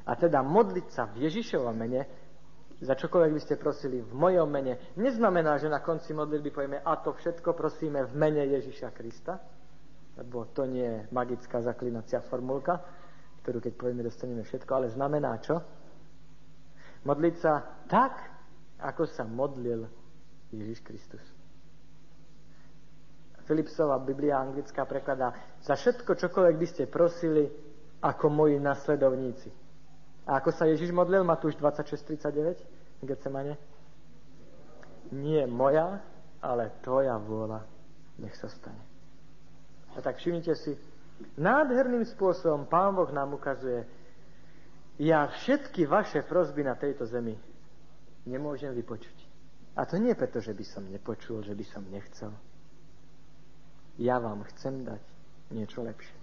A 0.06 0.14
teda 0.14 0.44
modliť 0.46 0.86
sa 0.94 1.10
v 1.10 1.26
Ježišovom 1.26 1.74
mene, 1.74 2.06
za 2.82 2.94
čokoľvek 2.98 3.32
by 3.34 3.42
ste 3.42 3.62
prosili 3.62 4.02
v 4.02 4.12
mojom 4.14 4.46
mene, 4.50 4.78
neznamená, 4.98 5.58
že 5.58 5.70
na 5.70 5.82
konci 5.82 6.14
modlitby 6.14 6.50
povieme, 6.50 6.78
a 6.82 6.98
to 6.98 7.14
všetko 7.14 7.54
prosíme 7.54 8.06
v 8.06 8.12
mene 8.14 8.42
Ježiša 8.46 8.90
Krista, 8.94 9.38
lebo 10.16 10.44
to 10.52 10.68
nie 10.68 10.84
je 10.84 10.98
magická 11.08 11.64
zaklinacia 11.64 12.20
formulka, 12.28 12.80
ktorú 13.42 13.58
keď 13.58 13.72
povieme, 13.74 14.02
dostaneme 14.04 14.44
všetko, 14.44 14.70
ale 14.74 14.86
znamená 14.92 15.40
čo? 15.40 15.58
Modliť 17.02 17.34
sa 17.40 17.82
tak, 17.90 18.14
ako 18.78 19.02
sa 19.10 19.26
modlil 19.26 19.88
Ježiš 20.54 20.84
Kristus. 20.84 21.24
Filipsová 23.42 23.98
Biblia 23.98 24.38
anglická 24.38 24.86
prekladá 24.86 25.34
za 25.66 25.74
všetko, 25.74 26.14
čokoľvek 26.14 26.56
by 26.56 26.66
ste 26.70 26.86
prosili 26.86 27.50
ako 27.98 28.30
moji 28.30 28.62
nasledovníci. 28.62 29.50
A 30.30 30.38
ako 30.38 30.54
sa 30.54 30.70
Ježiš 30.70 30.94
modlil, 30.94 31.26
Matúš 31.26 31.58
26.39 31.58 33.02
v 33.02 33.04
Getsemane? 33.10 33.54
Nie 35.10 35.50
moja, 35.50 35.98
ale 36.38 36.70
tvoja 36.86 37.18
vôľa 37.18 37.66
nech 38.22 38.38
sa 38.38 38.46
stane. 38.46 38.91
A 39.92 40.00
tak 40.00 40.16
všimnite 40.16 40.54
si, 40.56 40.72
nádherným 41.36 42.04
spôsobom 42.08 42.64
Pán 42.66 42.96
Boh 42.96 43.08
nám 43.12 43.36
ukazuje, 43.36 43.84
ja 45.00 45.28
všetky 45.28 45.88
vaše 45.88 46.22
prosby 46.24 46.64
na 46.64 46.76
tejto 46.76 47.08
zemi 47.08 47.34
nemôžem 48.28 48.70
vypočuť. 48.76 49.18
A 49.72 49.88
to 49.88 49.96
nie 49.96 50.12
preto, 50.12 50.38
že 50.38 50.52
by 50.52 50.64
som 50.68 50.84
nepočul, 50.84 51.40
že 51.40 51.56
by 51.56 51.64
som 51.64 51.82
nechcel. 51.88 52.32
Ja 53.96 54.20
vám 54.20 54.44
chcem 54.52 54.84
dať 54.84 55.00
niečo 55.52 55.80
lepšie. 55.80 56.16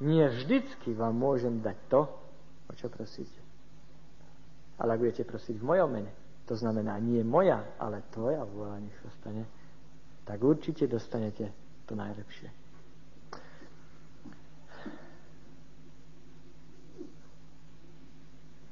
Nie 0.00 0.32
vždycky 0.32 0.96
vám 0.96 1.12
môžem 1.12 1.60
dať 1.60 1.76
to, 1.92 2.08
o 2.68 2.72
čo 2.72 2.88
prosíte. 2.88 3.36
Ale 4.80 4.96
ak 4.96 5.00
budete 5.04 5.28
prosiť 5.28 5.60
v 5.60 5.68
mojom 5.68 5.90
mene, 5.92 6.12
to 6.48 6.56
znamená 6.56 6.96
nie 7.04 7.20
moja, 7.20 7.60
ale 7.76 8.00
tvoja 8.10 8.48
vôľa 8.48 8.80
nech 8.80 8.96
sa 9.04 9.12
stane, 9.20 9.44
tak 10.24 10.40
určite 10.40 10.88
dostanete 10.88 11.52
to 11.84 11.92
najlepšie. 11.92 12.48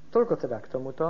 Toľko 0.08 0.34
teda 0.40 0.56
k 0.64 0.72
tomuto. 0.72 1.06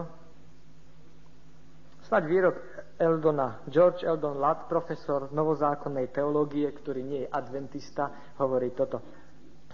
Snaď 2.08 2.24
výrok 2.24 2.56
Eldona, 2.98 3.62
George 3.68 4.02
Eldon 4.02 4.40
Ladd, 4.40 4.66
profesor 4.66 5.28
novozákonnej 5.30 6.10
teológie, 6.10 6.66
ktorý 6.72 7.04
nie 7.04 7.20
je 7.26 7.28
adventista, 7.30 8.34
hovorí 8.40 8.72
toto. 8.72 8.98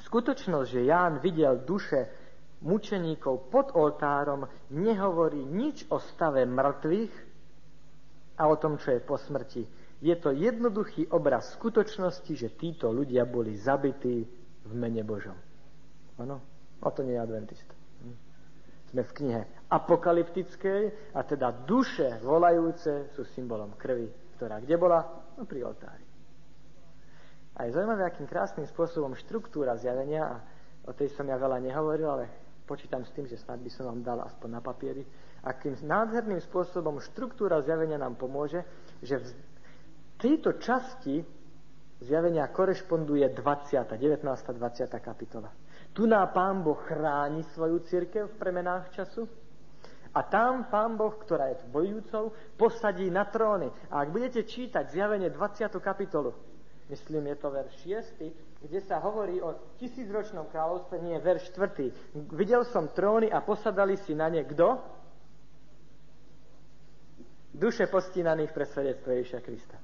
Skutočnosť, 0.03 0.69
že 0.69 0.91
Ján 0.91 1.23
videl 1.23 1.63
duše 1.63 2.11
mučeníkov 2.67 3.49
pod 3.49 3.73
oltárom, 3.79 4.45
nehovorí 4.75 5.41
nič 5.47 5.87
o 5.89 6.03
stave 6.03 6.43
mŕtvych 6.45 7.15
a 8.41 8.43
o 8.51 8.57
tom, 8.59 8.77
čo 8.83 8.93
je 8.93 9.01
po 9.01 9.15
smrti. 9.15 9.63
Je 10.05 10.13
to 10.19 10.35
jednoduchý 10.35 11.09
obraz 11.15 11.55
skutočnosti, 11.55 12.35
že 12.35 12.59
títo 12.59 12.93
ľudia 12.93 13.25
boli 13.25 13.57
zabití 13.57 14.27
v 14.67 14.73
mene 14.75 15.01
Božom. 15.07 15.39
Áno? 16.19 16.43
O 16.83 16.91
to 16.91 17.07
nie 17.07 17.17
je 17.17 17.25
adventista. 17.25 17.84
Sme 18.95 19.03
v 19.03 19.17
knihe 19.19 19.43
apokalyptickej 19.75 20.83
a 21.19 21.21
teda 21.27 21.51
duše 21.67 22.23
volajúce 22.23 23.11
sú 23.19 23.27
symbolom 23.35 23.75
krvi, 23.75 24.07
ktorá 24.39 24.63
kde 24.63 24.79
bola? 24.79 25.03
No 25.35 25.43
pri 25.43 25.67
oltári. 25.67 26.07
A 27.59 27.67
je 27.67 27.75
zaujímavé, 27.75 28.07
akým 28.07 28.31
krásnym 28.31 28.71
spôsobom 28.71 29.19
štruktúra 29.19 29.75
zjavenia, 29.83 30.23
a 30.23 30.37
o 30.87 30.95
tej 30.95 31.11
som 31.11 31.27
ja 31.27 31.35
veľa 31.35 31.59
nehovoril, 31.59 32.07
ale 32.07 32.25
počítam 32.71 33.03
s 33.03 33.11
tým, 33.11 33.27
že 33.27 33.35
snad 33.35 33.59
by 33.59 33.71
som 33.75 33.91
vám 33.91 34.07
dal 34.07 34.23
aspoň 34.23 34.49
na 34.55 34.63
papieri, 34.63 35.03
akým 35.43 35.75
nádherným 35.75 36.39
spôsobom 36.47 37.03
štruktúra 37.03 37.67
zjavenia 37.67 37.99
nám 37.99 38.15
pomôže, 38.15 38.63
že 39.03 39.19
v 39.19 39.27
tejto 40.23 40.55
časti 40.63 41.27
zjavenia 41.99 42.47
korešponduje 42.47 43.27
20. 43.27 43.91
19. 43.91 44.23
20. 44.23 44.87
kapitola. 45.03 45.51
Tu 45.95 46.07
nám 46.07 46.35
Pán 46.35 46.63
Boh 46.67 46.79
chráni 46.91 47.47
svoju 47.55 47.79
církev 47.87 48.27
v 48.27 48.39
premenách 48.39 48.91
času, 48.91 49.31
a 50.15 50.23
tam 50.23 50.71
Pán 50.71 50.95
Boh, 50.95 51.11
ktorá 51.11 51.51
je 51.51 51.59
bojujúcou, 51.75 52.31
posadí 52.55 53.11
na 53.11 53.27
tróny. 53.27 53.67
A 53.91 54.07
ak 54.07 54.15
budete 54.15 54.47
čítať 54.47 54.95
zjavenie 54.95 55.27
20. 55.27 55.75
kapitolu, 55.83 56.31
myslím, 56.87 57.35
je 57.35 57.37
to 57.43 57.51
verš 57.51 57.75
6, 58.23 58.63
kde 58.63 58.81
sa 58.87 59.03
hovorí 59.03 59.43
o 59.43 59.75
tisícročnom 59.83 60.47
kráľovstve, 60.55 61.03
nie 61.03 61.19
verš 61.19 61.51
4. 61.59 62.31
Videl 62.31 62.63
som 62.71 62.95
tróny 62.95 63.27
a 63.27 63.43
posadali 63.43 63.99
si 64.07 64.15
na 64.15 64.31
ne 64.31 64.47
kto? 64.47 64.79
Duše 67.55 67.91
postínaných 67.91 68.55
pre 68.55 68.67
svedectvo 68.71 69.11
Ježiša 69.15 69.41
Krista. 69.43 69.79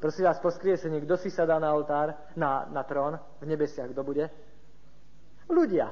Prosím 0.00 0.28
vás, 0.28 0.40
po 0.40 0.52
skriesení, 0.52 1.00
kto 1.04 1.16
si 1.16 1.32
sa 1.32 1.48
dá 1.48 1.56
na 1.56 1.72
oltár, 1.72 2.12
na, 2.36 2.68
na 2.68 2.84
trón 2.84 3.16
v 3.40 3.44
nebesiach, 3.48 3.88
kto 3.92 4.04
bude? 4.04 4.28
Ľudia. 5.48 5.86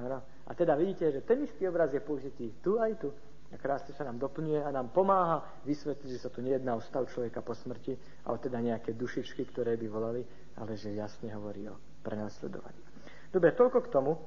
Ano. 0.00 0.18
A 0.44 0.50
teda 0.52 0.74
vidíte, 0.74 1.08
že 1.12 1.24
ten 1.24 1.40
istý 1.46 1.68
obraz 1.68 1.94
je 1.94 2.02
použitý 2.02 2.52
tu 2.60 2.76
aj 2.76 2.98
tu. 3.00 3.08
A 3.54 3.56
krásne 3.56 3.94
sa 3.94 4.02
nám 4.02 4.18
doplňuje 4.18 4.66
a 4.66 4.74
nám 4.74 4.90
pomáha 4.90 5.46
vysvetliť, 5.62 6.10
že 6.10 6.22
sa 6.26 6.30
tu 6.32 6.42
nejedná 6.42 6.74
o 6.74 6.82
stav 6.82 7.06
človeka 7.06 7.38
po 7.38 7.54
smrti 7.54 7.94
a 8.26 8.34
o 8.34 8.36
teda 8.36 8.58
nejaké 8.58 8.98
dušičky, 8.98 9.46
ktoré 9.54 9.78
by 9.78 9.86
volali, 9.86 10.26
ale 10.58 10.74
že 10.74 10.90
jasne 10.90 11.30
hovorí 11.30 11.70
o 11.70 11.78
prenasledovaní. 12.02 12.82
Dobre, 13.30 13.54
toľko 13.54 13.78
k 13.86 13.92
tomu. 13.94 14.18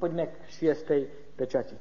Poďme 0.00 0.30
k 0.30 0.34
šiestej 0.56 1.34
pečati. 1.36 1.74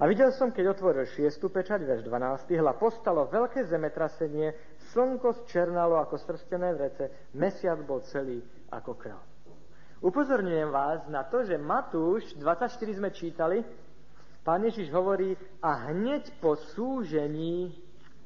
A 0.00 0.06
videl 0.06 0.32
som, 0.32 0.54
keď 0.54 0.78
otvoril 0.78 1.04
šiestu 1.04 1.52
pečať, 1.52 1.84
verš 1.84 2.06
12, 2.06 2.54
hla 2.54 2.72
postalo 2.78 3.28
veľké 3.28 3.66
zemetrasenie, 3.66 4.54
slnko 4.94 5.44
zčernalo 5.44 5.98
ako 6.00 6.16
srstené 6.16 6.72
vrece, 6.72 7.32
mesiac 7.34 7.76
bol 7.82 8.00
celý 8.06 8.40
ako 8.70 8.94
krv. 8.94 9.31
Upozorňujem 10.02 10.74
vás 10.74 11.06
na 11.06 11.22
to, 11.22 11.46
že 11.46 11.54
Matúš 11.54 12.34
24 12.34 12.74
sme 12.98 13.14
čítali, 13.14 13.62
pán 14.42 14.66
Ježiš 14.66 14.90
hovorí 14.90 15.38
a 15.62 15.94
hneď 15.94 16.42
po 16.42 16.58
súžení 16.74 17.70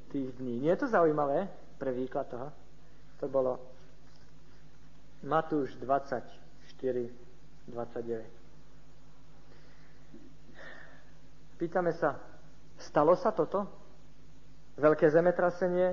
tých 0.08 0.32
dní. 0.40 0.64
Nie 0.64 0.72
je 0.72 0.88
to 0.88 0.96
zaujímavé 0.96 1.52
pre 1.76 1.92
výklad 1.92 2.32
toho? 2.32 2.48
To 3.20 3.28
bolo 3.28 3.60
Matúš 5.20 5.76
24, 5.84 7.12
29. 7.68 8.24
Pýtame 11.60 11.92
sa, 11.92 12.16
stalo 12.80 13.20
sa 13.20 13.36
toto? 13.36 13.68
Veľké 14.80 15.12
zemetrasenie, 15.12 15.92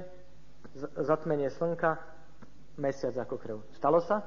zatmenie 0.95 1.51
slnka, 1.51 1.99
mesiac 2.79 3.19
ako 3.19 3.35
krv. 3.35 3.57
Stalo 3.75 3.99
sa? 3.99 4.23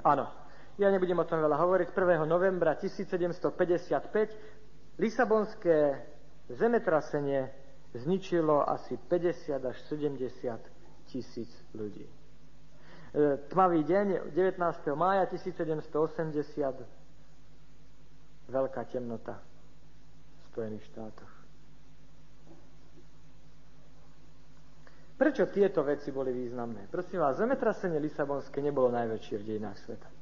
Áno. 0.00 0.47
Ja 0.78 0.94
nebudem 0.94 1.18
o 1.18 1.26
tom 1.26 1.42
veľa 1.42 1.58
hovoriť. 1.58 1.90
1. 1.90 2.22
novembra 2.22 2.78
1755 2.78 4.30
Lisabonské 5.02 6.06
zemetrasenie 6.54 7.50
zničilo 7.98 8.62
asi 8.62 8.94
50 8.94 9.58
až 9.58 9.74
70 9.90 10.22
tisíc 11.10 11.50
ľudí. 11.74 12.06
E, 12.06 12.12
tmavý 13.50 13.82
deň 13.82 14.30
19. 14.30 14.54
mája 14.94 15.26
1780 15.26 15.82
veľká 18.46 18.82
temnota 18.86 19.34
v 19.34 19.42
Spojených 20.54 20.86
štátoch. 20.94 21.32
Prečo 25.18 25.50
tieto 25.50 25.82
veci 25.82 26.14
boli 26.14 26.30
významné? 26.30 26.86
Prosím 26.86 27.18
vás, 27.18 27.42
zemetrasenie 27.42 27.98
Lisabonské 27.98 28.62
nebolo 28.62 28.94
najväčšie 28.94 29.42
v 29.42 29.46
dejinách 29.46 29.74
sveta. 29.82 30.17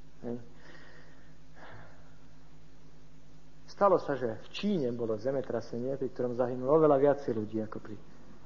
Stalo 3.66 4.00
sa, 4.00 4.16
že 4.16 4.40
v 4.40 4.48
Číne 4.56 4.88
bolo 4.96 5.20
zemetrasenie, 5.20 6.00
pri 6.00 6.08
ktorom 6.08 6.32
zahynulo 6.32 6.80
oveľa 6.80 6.96
viacej 6.96 7.32
ľudí 7.36 7.60
ako 7.60 7.76
pri 7.84 7.96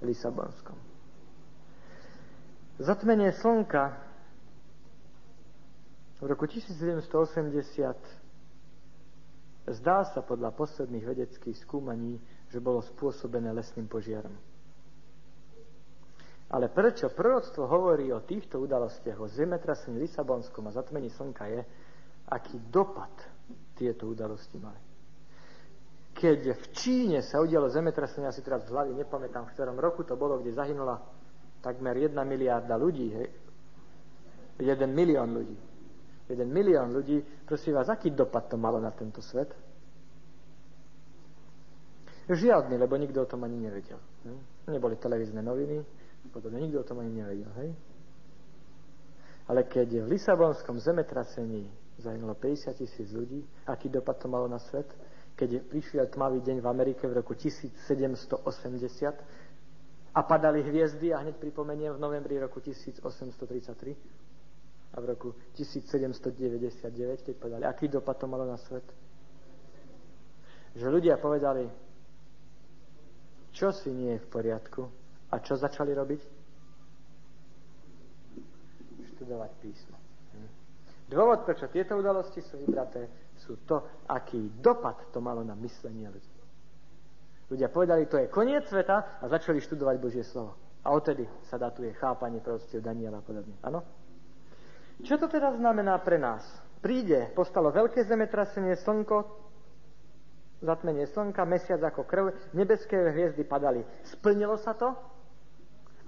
Lisabonskom. 0.02 0.74
Zatmenie 2.80 3.30
slnka 3.38 3.94
v 6.20 6.26
roku 6.26 6.50
1780 6.50 6.98
zdá 9.70 10.04
sa 10.10 10.20
podľa 10.24 10.50
posledných 10.52 11.04
vedeckých 11.06 11.56
skúmaní, 11.62 12.18
že 12.50 12.58
bolo 12.58 12.82
spôsobené 12.82 13.54
lesným 13.54 13.86
požiarom. 13.86 14.34
Ale 16.50 16.66
prečo 16.66 17.14
proroctvo 17.14 17.62
hovorí 17.70 18.10
o 18.10 18.26
týchto 18.26 18.58
udalostiach, 18.58 19.22
o 19.22 19.30
zemetrasení 19.30 20.02
Lisabonskom 20.02 20.66
a 20.66 20.74
zatmení 20.74 21.06
slnka 21.06 21.46
je, 21.46 21.62
aký 22.26 22.58
dopad 22.66 23.14
tieto 23.78 24.10
udalosti 24.10 24.58
mali. 24.58 24.82
Keď 26.10 26.40
v 26.52 26.64
Číne 26.74 27.18
sa 27.22 27.38
udialo 27.38 27.70
zemetrasenie, 27.70 28.26
asi 28.26 28.42
teraz 28.42 28.66
v 28.66 28.74
hlavy 28.74 28.92
nepamätám, 28.98 29.46
v 29.46 29.52
ktorom 29.54 29.78
roku 29.78 30.02
to 30.02 30.18
bolo, 30.18 30.42
kde 30.42 30.52
zahynula 30.52 30.98
takmer 31.62 31.96
jedna 31.96 32.26
miliarda 32.26 32.74
ľudí, 32.74 33.08
hej? 33.14 33.28
jeden 34.60 34.90
milión 34.92 35.30
ľudí. 35.32 35.56
Jeden 36.28 36.50
milión 36.50 36.92
ľudí, 36.92 37.22
prosím 37.46 37.78
vás, 37.78 37.88
aký 37.88 38.10
dopad 38.10 38.50
to 38.50 38.58
malo 38.58 38.82
na 38.82 38.90
tento 38.90 39.22
svet? 39.22 39.50
Žiadny, 42.30 42.78
lebo 42.78 42.94
nikto 42.94 43.22
o 43.22 43.30
tom 43.30 43.42
ani 43.42 43.58
nevedel. 43.58 43.98
Neboli 44.70 44.94
televízne 44.94 45.42
noviny, 45.42 45.82
Podobne 46.28 46.60
nikto 46.60 46.84
o 46.84 46.86
tom 46.86 47.00
ani 47.00 47.16
nevedel, 47.16 47.48
hej? 47.64 47.72
Ale 49.48 49.66
keď 49.66 50.06
v 50.06 50.14
Lisabonskom 50.14 50.78
zemetrasení 50.78 51.66
zahynulo 51.98 52.38
50 52.38 52.70
tisíc 52.78 53.10
ľudí, 53.10 53.42
aký 53.66 53.88
dopad 53.90 54.20
to 54.22 54.28
malo 54.28 54.46
na 54.46 54.62
svet? 54.62 54.86
Keď 55.34 55.66
prišiel 55.66 56.06
tmavý 56.06 56.38
deň 56.44 56.60
v 56.60 56.66
Amerike 56.70 57.08
v 57.08 57.18
roku 57.18 57.34
1780 57.34 58.46
a 60.14 60.20
padali 60.22 60.62
hviezdy, 60.62 61.10
a 61.10 61.18
hneď 61.24 61.34
pripomeniem 61.40 61.96
v 61.96 62.02
novembri 62.02 62.38
roku 62.38 62.60
1833 62.62 63.96
a 64.94 65.00
v 65.00 65.04
roku 65.06 65.34
1799, 65.58 67.26
keď 67.26 67.34
povedali, 67.34 67.64
aký 67.66 67.88
dopad 67.88 68.18
to 68.18 68.26
malo 68.30 68.46
na 68.46 68.58
svet? 68.58 68.84
Že 70.78 70.86
ľudia 70.94 71.18
povedali, 71.18 71.66
čo 73.50 73.74
si 73.74 73.90
nie 73.90 74.14
je 74.14 74.22
v 74.22 74.28
poriadku, 74.30 74.99
a 75.30 75.38
čo 75.38 75.54
začali 75.54 75.94
robiť? 75.94 76.20
Študovať 79.14 79.50
písmo. 79.62 79.96
Hm. 80.34 80.50
Dôvod, 81.06 81.46
prečo 81.46 81.70
tieto 81.70 81.94
udalosti 81.94 82.42
sú 82.42 82.58
vybraté, 82.58 83.06
sú 83.38 83.62
to, 83.64 84.04
aký 84.10 84.50
dopad 84.60 85.08
to 85.14 85.22
malo 85.22 85.40
na 85.46 85.54
myslenie 85.56 86.10
ľudí. 86.10 86.40
Ľudia 87.50 87.66
povedali, 87.66 88.06
to 88.06 88.14
je 88.18 88.30
koniec 88.30 88.70
sveta 88.70 89.18
a 89.18 89.24
začali 89.26 89.58
študovať 89.58 89.96
Božie 89.98 90.22
slovo. 90.22 90.54
A 90.86 90.94
odtedy 90.94 91.26
sa 91.50 91.58
datuje 91.58 91.90
chápanie 91.98 92.38
prostiev 92.38 92.80
Daniela 92.80 93.18
a 93.18 93.26
podobne. 93.26 93.58
Áno? 93.66 93.82
Čo 95.02 95.18
to 95.18 95.26
teda 95.26 95.58
znamená 95.58 95.98
pre 95.98 96.16
nás? 96.16 96.46
Príde, 96.80 97.28
postalo 97.34 97.74
veľké 97.74 98.06
zemetrasenie, 98.06 98.78
slnko, 98.78 99.26
zatmenie 100.62 101.08
slnka, 101.10 101.44
mesiac 101.44 101.80
ako 101.82 102.06
krv, 102.06 102.32
nebeské 102.56 102.96
hviezdy 103.12 103.44
padali. 103.44 103.84
Splnilo 104.08 104.56
sa 104.60 104.72
to? 104.72 104.96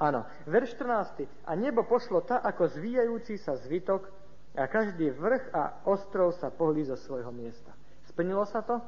Áno, 0.03 0.27
verš 0.51 0.75
14. 0.83 1.47
A 1.47 1.55
nebo 1.55 1.87
pošlo 1.87 2.27
tak, 2.27 2.43
ako 2.43 2.75
zvíjajúci 2.75 3.39
sa 3.39 3.55
zvitok 3.55 4.11
a 4.59 4.67
každý 4.67 5.15
vrch 5.15 5.55
a 5.55 5.87
ostrov 5.87 6.35
sa 6.35 6.51
pohli 6.51 6.83
zo 6.83 6.99
svojho 6.99 7.31
miesta. 7.31 7.71
Splnilo 8.11 8.43
sa 8.43 8.67
to? 8.67 8.83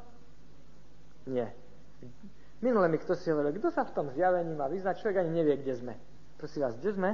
Nie. 1.31 1.55
Minule 2.59 2.91
mi 2.91 2.99
kto 2.99 3.15
si 3.15 3.31
hovoril, 3.31 3.55
kto 3.55 3.71
sa 3.71 3.87
v 3.87 3.95
tom 3.95 4.11
zjavení 4.11 4.59
má 4.59 4.67
vyznať, 4.67 5.07
človek 5.07 5.23
ani 5.23 5.31
nevie, 5.39 5.55
kde 5.63 5.75
sme. 5.79 5.95
Prosím 6.35 6.67
vás, 6.67 6.75
kde 6.83 6.91
sme? 6.91 7.11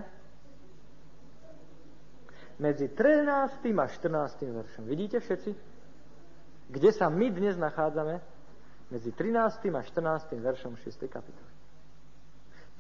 Medzi 2.56 2.88
13. 2.88 3.68
a 3.76 3.84
14. 3.84 4.48
veršom. 4.48 4.84
Vidíte 4.88 5.20
všetci? 5.20 5.50
Kde 6.72 6.90
sa 6.96 7.12
my 7.12 7.28
dnes 7.28 7.60
nachádzame? 7.60 8.16
Medzi 8.88 9.12
13. 9.12 9.68
a 9.76 9.82
14. 9.84 10.40
veršom 10.40 10.80
6. 10.80 10.88
kapitoly. 11.04 11.52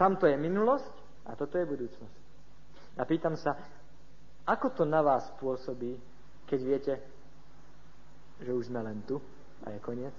Tamto 0.00 0.24
je 0.24 0.40
minulosť 0.40 1.09
a 1.30 1.38
toto 1.38 1.54
je 1.54 1.62
budúcnosť. 1.62 2.16
A 2.98 3.06
pýtam 3.06 3.38
sa, 3.38 3.54
ako 4.42 4.74
to 4.74 4.82
na 4.82 4.98
vás 4.98 5.30
pôsobí, 5.38 5.94
keď 6.50 6.60
viete, 6.66 6.94
že 8.42 8.50
už 8.50 8.66
sme 8.66 8.82
len 8.82 8.98
tu 9.06 9.22
a 9.62 9.70
je 9.70 9.78
koniec? 9.78 10.16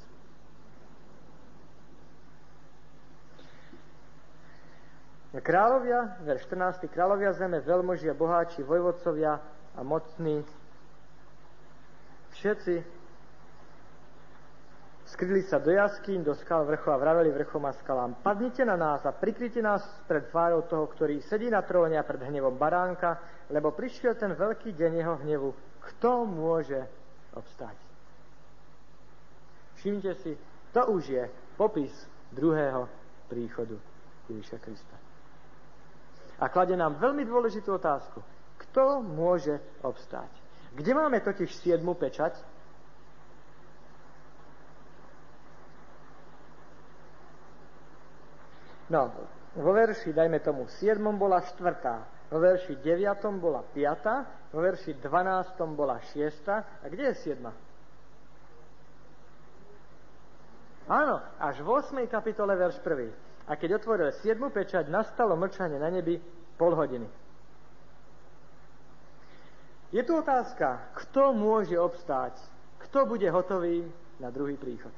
Kráľovia, 5.32 6.20
verš 6.28 6.48
14. 6.48 6.92
Kráľovia 6.92 7.32
zeme, 7.36 7.64
veľmožia, 7.64 8.12
boháči, 8.12 8.68
vojvodcovia 8.68 9.40
a 9.76 9.80
mocní, 9.80 10.44
všetci 12.36 13.01
skryli 15.12 15.44
sa 15.46 15.60
do 15.60 15.76
jaskýň, 15.76 16.24
do 16.24 16.34
skal 16.40 16.64
vrchov 16.64 16.96
a 16.96 17.02
vraveli 17.02 17.30
vrchom 17.36 17.68
a 17.68 17.76
skalám. 17.76 18.18
Padnite 18.24 18.64
na 18.64 18.80
nás 18.80 19.04
a 19.04 19.12
prikryte 19.12 19.60
nás 19.60 19.84
pred 20.08 20.32
tvárou 20.32 20.64
toho, 20.66 20.88
ktorý 20.88 21.20
sedí 21.28 21.52
na 21.52 21.62
tróne 21.62 22.00
a 22.00 22.08
pred 22.08 22.24
hnevom 22.24 22.56
baránka, 22.56 23.20
lebo 23.52 23.76
prišiel 23.76 24.16
ten 24.16 24.32
veľký 24.32 24.72
deň 24.72 24.92
jeho 24.96 25.16
hnevu. 25.22 25.50
Kto 25.92 26.24
môže 26.24 26.80
obstať? 27.36 27.76
Všimte 29.82 30.12
si, 30.24 30.38
to 30.72 30.82
už 30.94 31.04
je 31.10 31.24
popis 31.60 31.92
druhého 32.32 32.88
príchodu 33.28 33.76
Ježiša 34.32 34.58
Krista 34.64 35.12
a 36.42 36.50
klade 36.50 36.74
nám 36.74 36.98
veľmi 36.98 37.22
dôležitú 37.22 37.78
otázku. 37.78 38.18
Kto 38.58 39.06
môže 39.06 39.62
obstáť? 39.86 40.30
Kde 40.74 40.92
máme 40.98 41.22
totiž 41.22 41.54
siedmu 41.62 41.94
pečať? 41.94 42.34
No, 48.92 49.08
vo 49.56 49.72
verši, 49.72 50.12
dajme 50.12 50.44
tomu, 50.44 50.68
7 50.68 51.00
bola 51.16 51.40
štvrtá, 51.40 52.28
vo 52.28 52.44
verši 52.44 52.76
9 52.84 53.40
bola 53.40 53.64
piatá, 53.64 54.28
vo 54.52 54.60
verši 54.60 55.00
12 55.00 55.80
bola 55.80 55.96
šiesta. 56.12 56.84
A 56.84 56.92
kde 56.92 57.12
je 57.12 57.16
siedma? 57.24 57.56
Áno, 60.92 61.24
až 61.40 61.64
v 61.64 61.68
8. 61.72 62.04
kapitole 62.12 62.52
verš 62.60 62.84
1 62.84 63.32
a 63.48 63.56
keď 63.56 63.80
otvoril 63.80 64.12
siedmu 64.20 64.52
pečať, 64.52 64.92
nastalo 64.92 65.40
mlčanie 65.40 65.80
na 65.80 65.88
nebi 65.88 66.20
pol 66.60 66.76
hodiny. 66.76 67.08
Je 69.92 70.04
tu 70.08 70.16
otázka, 70.16 70.96
kto 71.04 71.36
môže 71.36 71.76
obstáť, 71.76 72.40
kto 72.88 73.04
bude 73.08 73.28
hotový 73.28 73.84
na 74.24 74.32
druhý 74.32 74.56
príchod. 74.56 74.96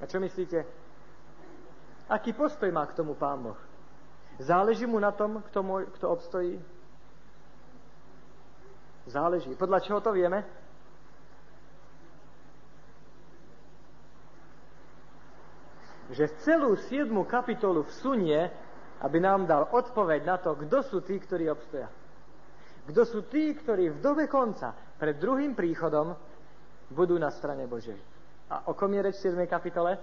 A 0.00 0.04
čo 0.04 0.20
myslíte? 0.20 0.64
Aký 2.06 2.32
postoj 2.36 2.70
má 2.70 2.86
k 2.86 2.96
tomu 2.96 3.16
pán 3.16 3.42
Boh? 3.42 3.60
Záleží 4.38 4.84
mu 4.84 5.00
na 5.00 5.10
tom, 5.10 5.40
kto, 5.48 5.58
môj, 5.64 5.88
kto 5.96 6.06
obstojí? 6.12 6.60
Záleží. 9.08 9.56
Podľa 9.56 9.80
čoho 9.80 10.00
to 10.04 10.12
vieme? 10.12 10.44
že 16.06 16.38
celú 16.46 16.78
7. 16.78 17.10
kapitolu 17.26 17.82
vsunie, 17.90 18.38
aby 19.02 19.18
nám 19.18 19.42
dal 19.46 19.66
odpoveď 19.74 20.20
na 20.22 20.36
to, 20.38 20.54
kto 20.54 20.78
sú 20.86 20.98
tí, 21.02 21.18
ktorí 21.18 21.50
obstoja. 21.50 21.90
Kto 22.86 23.02
sú 23.02 23.20
tí, 23.26 23.50
ktorí 23.50 23.90
v 23.90 23.98
dobe 23.98 24.30
konca, 24.30 24.70
pred 24.96 25.18
druhým 25.18 25.58
príchodom, 25.58 26.14
budú 26.94 27.18
na 27.18 27.34
strane 27.34 27.66
Božej. 27.66 28.15
A 28.50 28.68
o 28.70 28.74
kom 28.74 28.94
je 28.94 29.02
reč 29.02 29.16
v 29.18 29.34
7. 29.34 29.46
kapitole? 29.46 29.98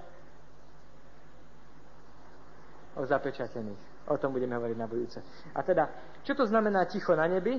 O 3.00 3.06
zapečatených. 3.06 4.12
O 4.12 4.18
tom 4.20 4.36
budeme 4.36 4.56
hovoriť 4.60 4.78
na 4.78 4.88
budúce. 4.88 5.24
A 5.56 5.64
teda, 5.64 5.90
čo 6.28 6.36
to 6.36 6.46
znamená 6.46 6.86
ticho 6.86 7.16
na 7.16 7.28
nebi? 7.28 7.56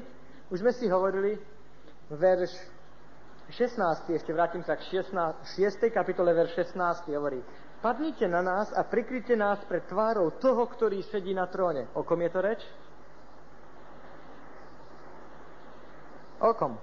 Už 0.53 0.61
sme 0.61 0.73
si 0.77 0.85
hovorili, 0.93 1.41
verš 2.13 2.53
16, 3.49 4.13
ešte 4.13 4.33
vrátim 4.33 4.61
sa 4.61 4.77
k 4.77 4.85
16, 5.01 5.13
6. 5.57 5.89
kapitole, 5.89 6.37
verš 6.37 6.77
16 6.77 7.09
hovorí, 7.17 7.41
Padnite 7.85 8.29
na 8.29 8.41
nás 8.41 8.73
a 8.73 8.81
prikryte 8.81 9.37
nás 9.37 9.61
pred 9.69 9.85
tvárou 9.85 10.33
toho, 10.41 10.65
ktorý 10.73 11.05
sedí 11.05 11.37
na 11.37 11.45
tróne. 11.53 11.93
O 11.93 12.01
kom 12.01 12.17
je 12.25 12.31
to 12.33 12.41
reč? 12.41 12.61
O 16.41 16.57
kom? 16.57 16.81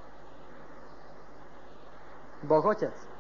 Boh 2.45 2.65
Otec. 2.65 3.10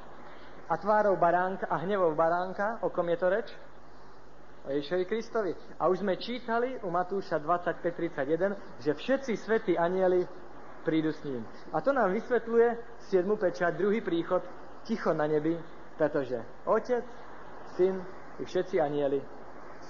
A 0.71 0.79
tvárou 0.79 1.19
baránka 1.19 1.67
a 1.67 1.83
hnevou 1.83 2.15
baránka, 2.15 2.79
o 2.79 2.87
kom 2.87 3.11
je 3.11 3.17
to 3.19 3.27
reč? 3.27 3.51
O 4.63 4.71
Ježišovi 4.71 5.05
Kristovi. 5.05 5.51
A 5.75 5.91
už 5.91 5.99
sme 5.99 6.15
čítali 6.15 6.79
u 6.79 6.87
Matúša 6.87 7.43
25.31, 7.43 8.79
že 8.79 8.95
všetci 8.95 9.35
svätí 9.35 9.75
anieli 9.75 10.23
prídu 10.87 11.11
s 11.11 11.19
ním. 11.27 11.43
A 11.75 11.83
to 11.83 11.91
nám 11.91 12.15
vysvetľuje 12.15 12.67
7. 13.11 13.27
pečať, 13.35 13.75
druhý 13.75 13.99
príchod, 13.99 14.39
ticho 14.87 15.11
na 15.11 15.27
nebi, 15.27 15.59
pretože 15.99 16.39
Otec, 16.63 17.03
Syn 17.75 17.99
i 18.39 18.47
všetci 18.47 18.79
anieli 18.79 19.19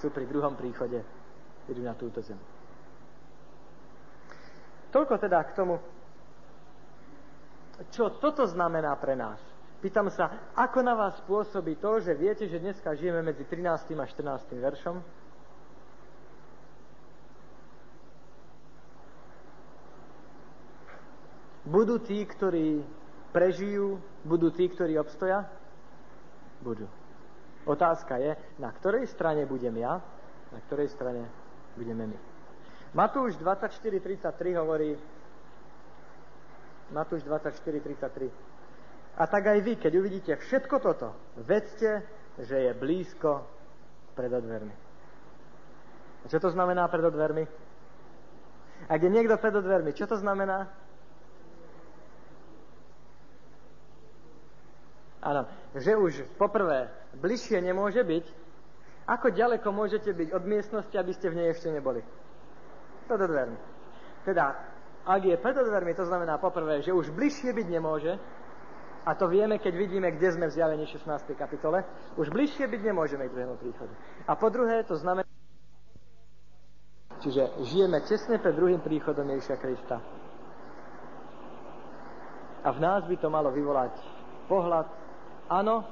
sú 0.02 0.10
pri 0.10 0.26
druhom 0.26 0.58
príchode, 0.58 0.98
idú 1.70 1.82
na 1.86 1.94
túto 1.94 2.18
zem. 2.26 2.42
Toľko 4.90 5.14
teda 5.14 5.46
k 5.46 5.54
tomu, 5.54 5.78
čo 7.94 8.18
toto 8.18 8.50
znamená 8.50 8.98
pre 8.98 9.14
nás. 9.14 9.51
Pýtam 9.82 10.06
sa, 10.14 10.54
ako 10.54 10.78
na 10.78 10.94
vás 10.94 11.18
pôsobí 11.26 11.74
to, 11.82 11.98
že 11.98 12.14
viete, 12.14 12.46
že 12.46 12.62
dneska 12.62 12.94
žijeme 12.94 13.18
medzi 13.18 13.42
13. 13.42 13.98
a 13.98 14.06
14. 14.06 14.54
veršom? 14.54 15.02
Budú 21.66 21.98
tí, 21.98 22.22
ktorí 22.22 22.78
prežijú, 23.34 23.98
budú 24.22 24.54
tí, 24.54 24.70
ktorí 24.70 24.94
obstoja? 25.02 25.50
Budú. 26.62 26.86
Otázka 27.66 28.22
je, 28.22 28.38
na 28.62 28.70
ktorej 28.70 29.10
strane 29.10 29.50
budem 29.50 29.82
ja, 29.82 29.98
na 30.54 30.58
ktorej 30.70 30.94
strane 30.94 31.26
budeme 31.74 32.06
my. 32.06 32.18
Matúš 32.94 33.34
24.33 33.34 34.62
hovorí, 34.62 34.94
Matúš 36.94 37.26
24.33 37.26 38.51
A 39.18 39.28
tak 39.28 39.44
aj 39.46 39.60
vy, 39.60 39.76
keď 39.76 39.92
uvidíte 40.00 40.32
všetko 40.40 40.76
toto, 40.80 41.12
vedzte, 41.36 42.00
že 42.40 42.56
je 42.56 42.72
blízko 42.72 43.44
pred 44.16 44.32
odvermi. 44.32 44.72
A 46.22 46.24
čo 46.28 46.40
to 46.40 46.48
znamená 46.48 46.88
pred 46.88 47.04
odvermi? 47.04 47.44
Ak 48.88 48.98
je 49.02 49.10
niekto 49.12 49.36
pred 49.36 49.52
odvermi, 49.52 49.92
čo 49.92 50.08
to 50.08 50.16
znamená? 50.16 50.70
Áno, 55.22 55.46
že 55.78 55.94
už 55.94 56.26
poprvé 56.34 56.90
bližšie 57.14 57.62
nemôže 57.62 58.02
byť. 58.02 58.26
Ako 59.06 59.30
ďaleko 59.30 59.68
môžete 59.70 60.10
byť 60.10 60.28
od 60.34 60.44
miestnosti, 60.46 60.94
aby 60.94 61.12
ste 61.14 61.30
v 61.30 61.38
nej 61.38 61.48
ešte 61.54 61.70
neboli? 61.70 62.02
Pred 63.06 63.22
dvermi. 63.22 63.58
Teda, 64.26 64.54
ak 65.06 65.22
je 65.22 65.34
pred 65.38 65.54
dvermi, 65.54 65.94
to 65.94 66.06
znamená 66.06 66.38
poprvé, 66.38 66.82
že 66.82 66.94
už 66.94 67.14
bližšie 67.14 67.54
byť 67.54 67.66
nemôže, 67.70 68.18
a 69.02 69.14
to 69.14 69.26
vieme, 69.26 69.58
keď 69.58 69.74
vidíme, 69.74 70.08
kde 70.14 70.28
sme 70.32 70.46
v 70.46 70.54
zjavení 70.54 70.86
16. 70.86 71.34
kapitole, 71.34 71.82
už 72.14 72.30
bližšie 72.30 72.70
byť 72.70 72.80
nemôžeme 72.86 73.26
k 73.26 73.34
druhému 73.34 73.56
príchodu. 73.58 73.94
A 74.30 74.38
po 74.38 74.46
druhé, 74.48 74.86
to 74.86 74.94
znamená, 74.94 75.26
čiže 77.18 77.50
žijeme 77.66 77.98
tesne 78.06 78.38
pred 78.38 78.54
druhým 78.54 78.78
príchodom 78.78 79.26
Ježiša 79.26 79.56
Krista. 79.58 79.98
A 82.62 82.68
v 82.70 82.78
nás 82.78 83.02
by 83.10 83.16
to 83.18 83.26
malo 83.26 83.50
vyvolať 83.50 83.90
pohľad 84.46 84.86
Áno, 85.52 85.84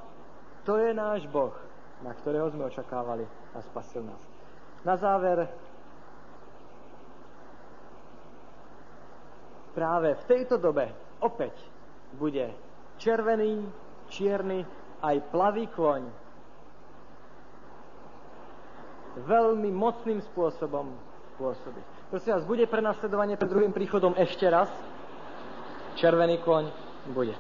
to 0.64 0.80
je 0.80 0.96
náš 0.96 1.28
Boh, 1.28 1.52
na 2.00 2.16
ktorého 2.16 2.48
sme 2.48 2.72
očakávali 2.72 3.28
a 3.52 3.61
spasil 3.68 4.00
nás. 4.00 4.22
Na 4.88 4.96
záver, 4.96 5.44
práve 9.76 10.16
v 10.16 10.24
tejto 10.24 10.56
dobe 10.56 10.88
opäť 11.20 11.52
bude 12.16 12.48
červený, 13.01 13.66
čierny, 14.12 14.62
aj 15.01 15.16
plavý 15.32 15.66
kôň 15.72 16.03
veľmi 19.24 19.70
mocným 19.74 20.22
spôsobom 20.30 20.92
pôsobiť. 21.40 22.12
Prosím 22.12 22.32
vás, 22.36 22.44
bude 22.46 22.64
prenasledovanie 22.70 23.34
pred 23.34 23.51
druhým 23.51 23.72
príchodom 23.74 24.14
ešte 24.14 24.46
raz? 24.46 24.70
Červený 25.98 26.38
kôň 26.44 26.70
bude 27.11 27.34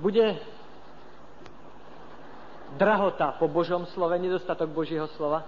bude 0.00 0.40
drahota 2.80 3.36
po 3.36 3.46
Božom 3.52 3.84
slove, 3.92 4.16
nedostatok 4.16 4.72
Božieho 4.72 5.06
slova. 5.14 5.44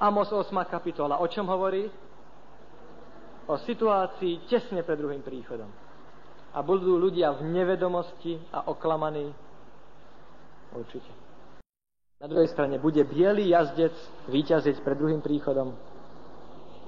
Amos 0.00 0.32
8. 0.32 0.48
kapitola. 0.64 1.20
O 1.20 1.28
čom 1.28 1.44
hovorí? 1.44 1.84
O 3.48 3.60
situácii 3.60 4.48
tesne 4.48 4.80
pred 4.80 4.96
druhým 4.96 5.20
príchodom. 5.20 5.68
A 6.52 6.64
budú 6.64 6.96
ľudia 6.96 7.36
v 7.36 7.44
nevedomosti 7.52 8.40
a 8.52 8.68
oklamaní? 8.68 9.32
Určite. 10.72 11.10
Na 12.18 12.26
druhej 12.26 12.50
strane 12.50 12.82
bude 12.82 13.04
biely 13.06 13.52
jazdec 13.54 13.94
výťaziť 14.26 14.82
pred 14.82 14.96
druhým 14.98 15.22
príchodom. 15.22 15.70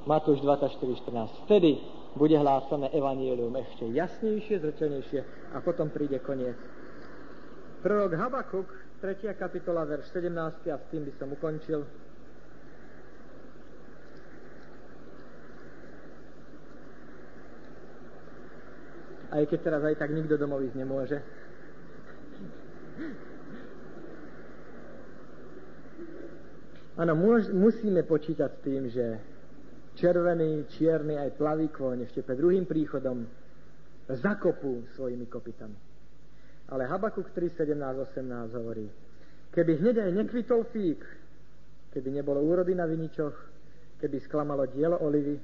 Matúš 0.09 0.43
24.14. 0.43 1.47
Vtedy 1.47 1.79
bude 2.19 2.35
hlásané 2.35 2.91
evanielium 2.91 3.55
ešte 3.63 3.87
jasnejšie, 3.95 4.59
zretelnejšie 4.59 5.21
a 5.55 5.63
potom 5.63 5.93
príde 5.93 6.19
koniec. 6.25 6.57
Prorok 7.85 8.13
Habakuk, 8.19 8.69
3. 9.01 9.33
kapitola, 9.39 9.87
verš 9.87 10.13
17, 10.13 10.69
a 10.69 10.77
s 10.77 10.85
tým 10.91 11.07
by 11.07 11.13
som 11.17 11.29
ukončil. 11.33 11.87
Aj 19.31 19.43
keď 19.47 19.59
teraz 19.62 19.83
aj 19.87 19.97
tak 19.99 20.11
nikto 20.11 20.35
domov 20.35 20.66
ísť 20.66 20.76
nemôže. 20.76 21.18
Áno, 27.01 27.16
musíme 27.57 28.05
počítať 28.05 28.51
s 28.51 28.61
tým, 28.61 28.83
že 28.93 29.07
červený, 29.97 30.68
čierny 30.74 31.16
aj 31.16 31.39
plavý 31.39 31.72
kôň 31.72 32.05
ešte 32.11 32.20
pred 32.20 32.37
druhým 32.37 32.68
príchodom 32.68 33.24
zakopú 34.11 34.85
svojimi 34.99 35.24
kopitami. 35.31 35.78
Ale 36.70 36.87
Habakuk 36.87 37.31
3, 37.33 37.57
17, 37.57 37.78
18 37.78 38.59
hovorí, 38.59 38.87
keby 39.55 39.72
hneď 39.81 39.97
aj 40.07 40.11
nekvitol 40.12 40.68
fík, 40.70 41.01
keby 41.95 42.20
nebolo 42.20 42.43
úrody 42.43 42.74
na 42.74 42.85
viničoch, 42.85 43.35
keby 43.99 44.20
sklamalo 44.26 44.66
dielo 44.70 44.99
olivy, 45.03 45.39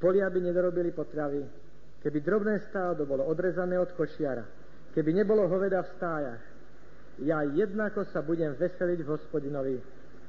polia 0.00 0.28
by 0.28 0.40
nedorobili 0.42 0.90
potravy, 0.90 1.65
keby 2.06 2.22
drobné 2.22 2.62
stádo 2.70 3.02
bolo 3.02 3.26
odrezané 3.26 3.74
od 3.82 3.90
košiara, 3.98 4.46
keby 4.94 5.10
nebolo 5.10 5.50
hoveda 5.50 5.82
v 5.82 5.92
stájach, 5.98 6.42
ja 7.26 7.42
jednako 7.42 8.06
sa 8.14 8.22
budem 8.22 8.54
veseliť 8.54 9.02
v 9.02 9.10
hospodinovi, 9.10 9.76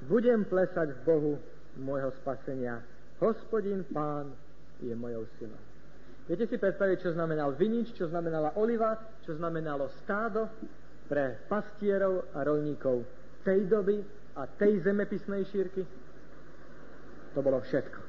budem 0.10 0.42
plesať 0.50 0.98
v 0.98 1.00
Bohu 1.06 1.34
môjho 1.78 2.10
spasenia. 2.18 2.82
Hospodin 3.22 3.86
Pán 3.94 4.34
je 4.82 4.90
mojou 4.98 5.30
silou. 5.38 5.62
Viete 6.26 6.50
si 6.50 6.58
predstaviť, 6.58 6.98
čo 6.98 7.10
znamenal 7.14 7.54
vinič, 7.54 7.94
čo 7.94 8.10
znamenala 8.10 8.58
oliva, 8.58 8.98
čo 9.22 9.38
znamenalo 9.38 9.94
stádo 10.02 10.50
pre 11.06 11.46
pastierov 11.46 12.34
a 12.34 12.42
rolníkov 12.42 13.06
tej 13.46 13.70
doby 13.70 14.02
a 14.34 14.50
tej 14.50 14.82
zemepisnej 14.82 15.46
šírky? 15.54 15.86
To 17.38 17.40
bolo 17.46 17.62
všetko. 17.62 18.00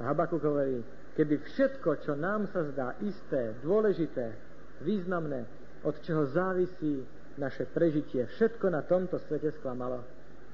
A 0.00 0.12
Habakuk 0.12 0.40
hovorí, 0.40 0.95
keby 1.16 1.40
všetko, 1.40 2.04
čo 2.04 2.12
nám 2.12 2.46
sa 2.52 2.62
zdá 2.68 2.92
isté, 3.00 3.56
dôležité, 3.64 4.36
významné, 4.84 5.48
od 5.82 5.96
čoho 6.04 6.28
závisí 6.28 7.00
naše 7.40 7.64
prežitie, 7.72 8.28
všetko 8.36 8.68
na 8.68 8.84
tomto 8.84 9.16
svete 9.24 9.52
sklamalo, 9.56 10.04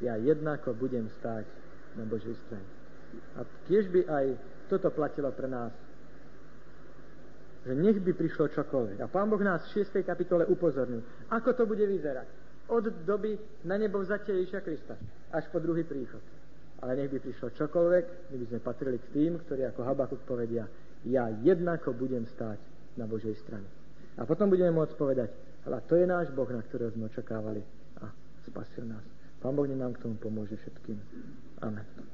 ja 0.02 0.18
jednako 0.18 0.74
budem 0.74 1.10
stáť 1.18 1.46
na 1.98 2.04
Božej 2.06 2.34
strane. 2.46 2.68
A 3.38 3.44
tiež 3.70 3.90
by 3.90 4.00
aj 4.08 4.26
toto 4.70 4.90
platilo 4.90 5.30
pre 5.34 5.46
nás. 5.46 5.70
Že 7.62 7.78
nech 7.78 7.98
by 8.02 8.10
prišlo 8.16 8.50
čokoľvek. 8.50 8.98
A 8.98 9.06
Pán 9.06 9.30
Boh 9.30 9.38
nás 9.38 9.62
v 9.70 9.86
6. 9.86 10.02
kapitole 10.02 10.42
upozornil, 10.50 11.06
ako 11.30 11.54
to 11.54 11.62
bude 11.68 11.84
vyzerať. 11.86 12.26
Od 12.66 13.06
doby 13.06 13.38
na 13.68 13.78
nebo 13.78 14.02
vzatia 14.02 14.34
Ježiša 14.34 14.60
Krista 14.64 14.94
až 15.30 15.46
po 15.52 15.62
druhý 15.62 15.86
príchod. 15.86 16.22
Ale 16.82 16.98
nech 16.98 17.10
by 17.14 17.18
prišlo 17.22 17.54
čokoľvek, 17.54 18.04
my 18.34 18.36
by 18.42 18.46
sme 18.50 18.58
patrili 18.58 18.98
k 18.98 19.10
tým, 19.14 19.32
ktorí 19.46 19.62
ako 19.70 19.86
Habakuk 19.86 20.22
povedia, 20.26 20.66
ja 21.06 21.30
jednako 21.30 21.94
budem 21.94 22.26
stáť 22.26 22.58
na 22.98 23.06
Božej 23.06 23.38
strane. 23.38 23.66
A 24.18 24.26
potom 24.26 24.50
budeme 24.50 24.74
môcť 24.74 24.94
povedať, 24.98 25.30
ale 25.64 25.78
to 25.86 25.94
je 25.94 26.06
náš 26.06 26.28
Boh, 26.34 26.50
na 26.50 26.60
ktorého 26.60 26.90
sme 26.90 27.06
očakávali 27.06 27.62
a 28.02 28.10
spasil 28.50 28.84
nás. 28.84 29.06
Pán 29.38 29.54
Boh 29.54 29.66
nám 29.66 29.94
k 29.94 30.02
tomu 30.02 30.18
pomôže 30.18 30.58
všetkým. 30.58 30.98
Amen. 31.62 32.11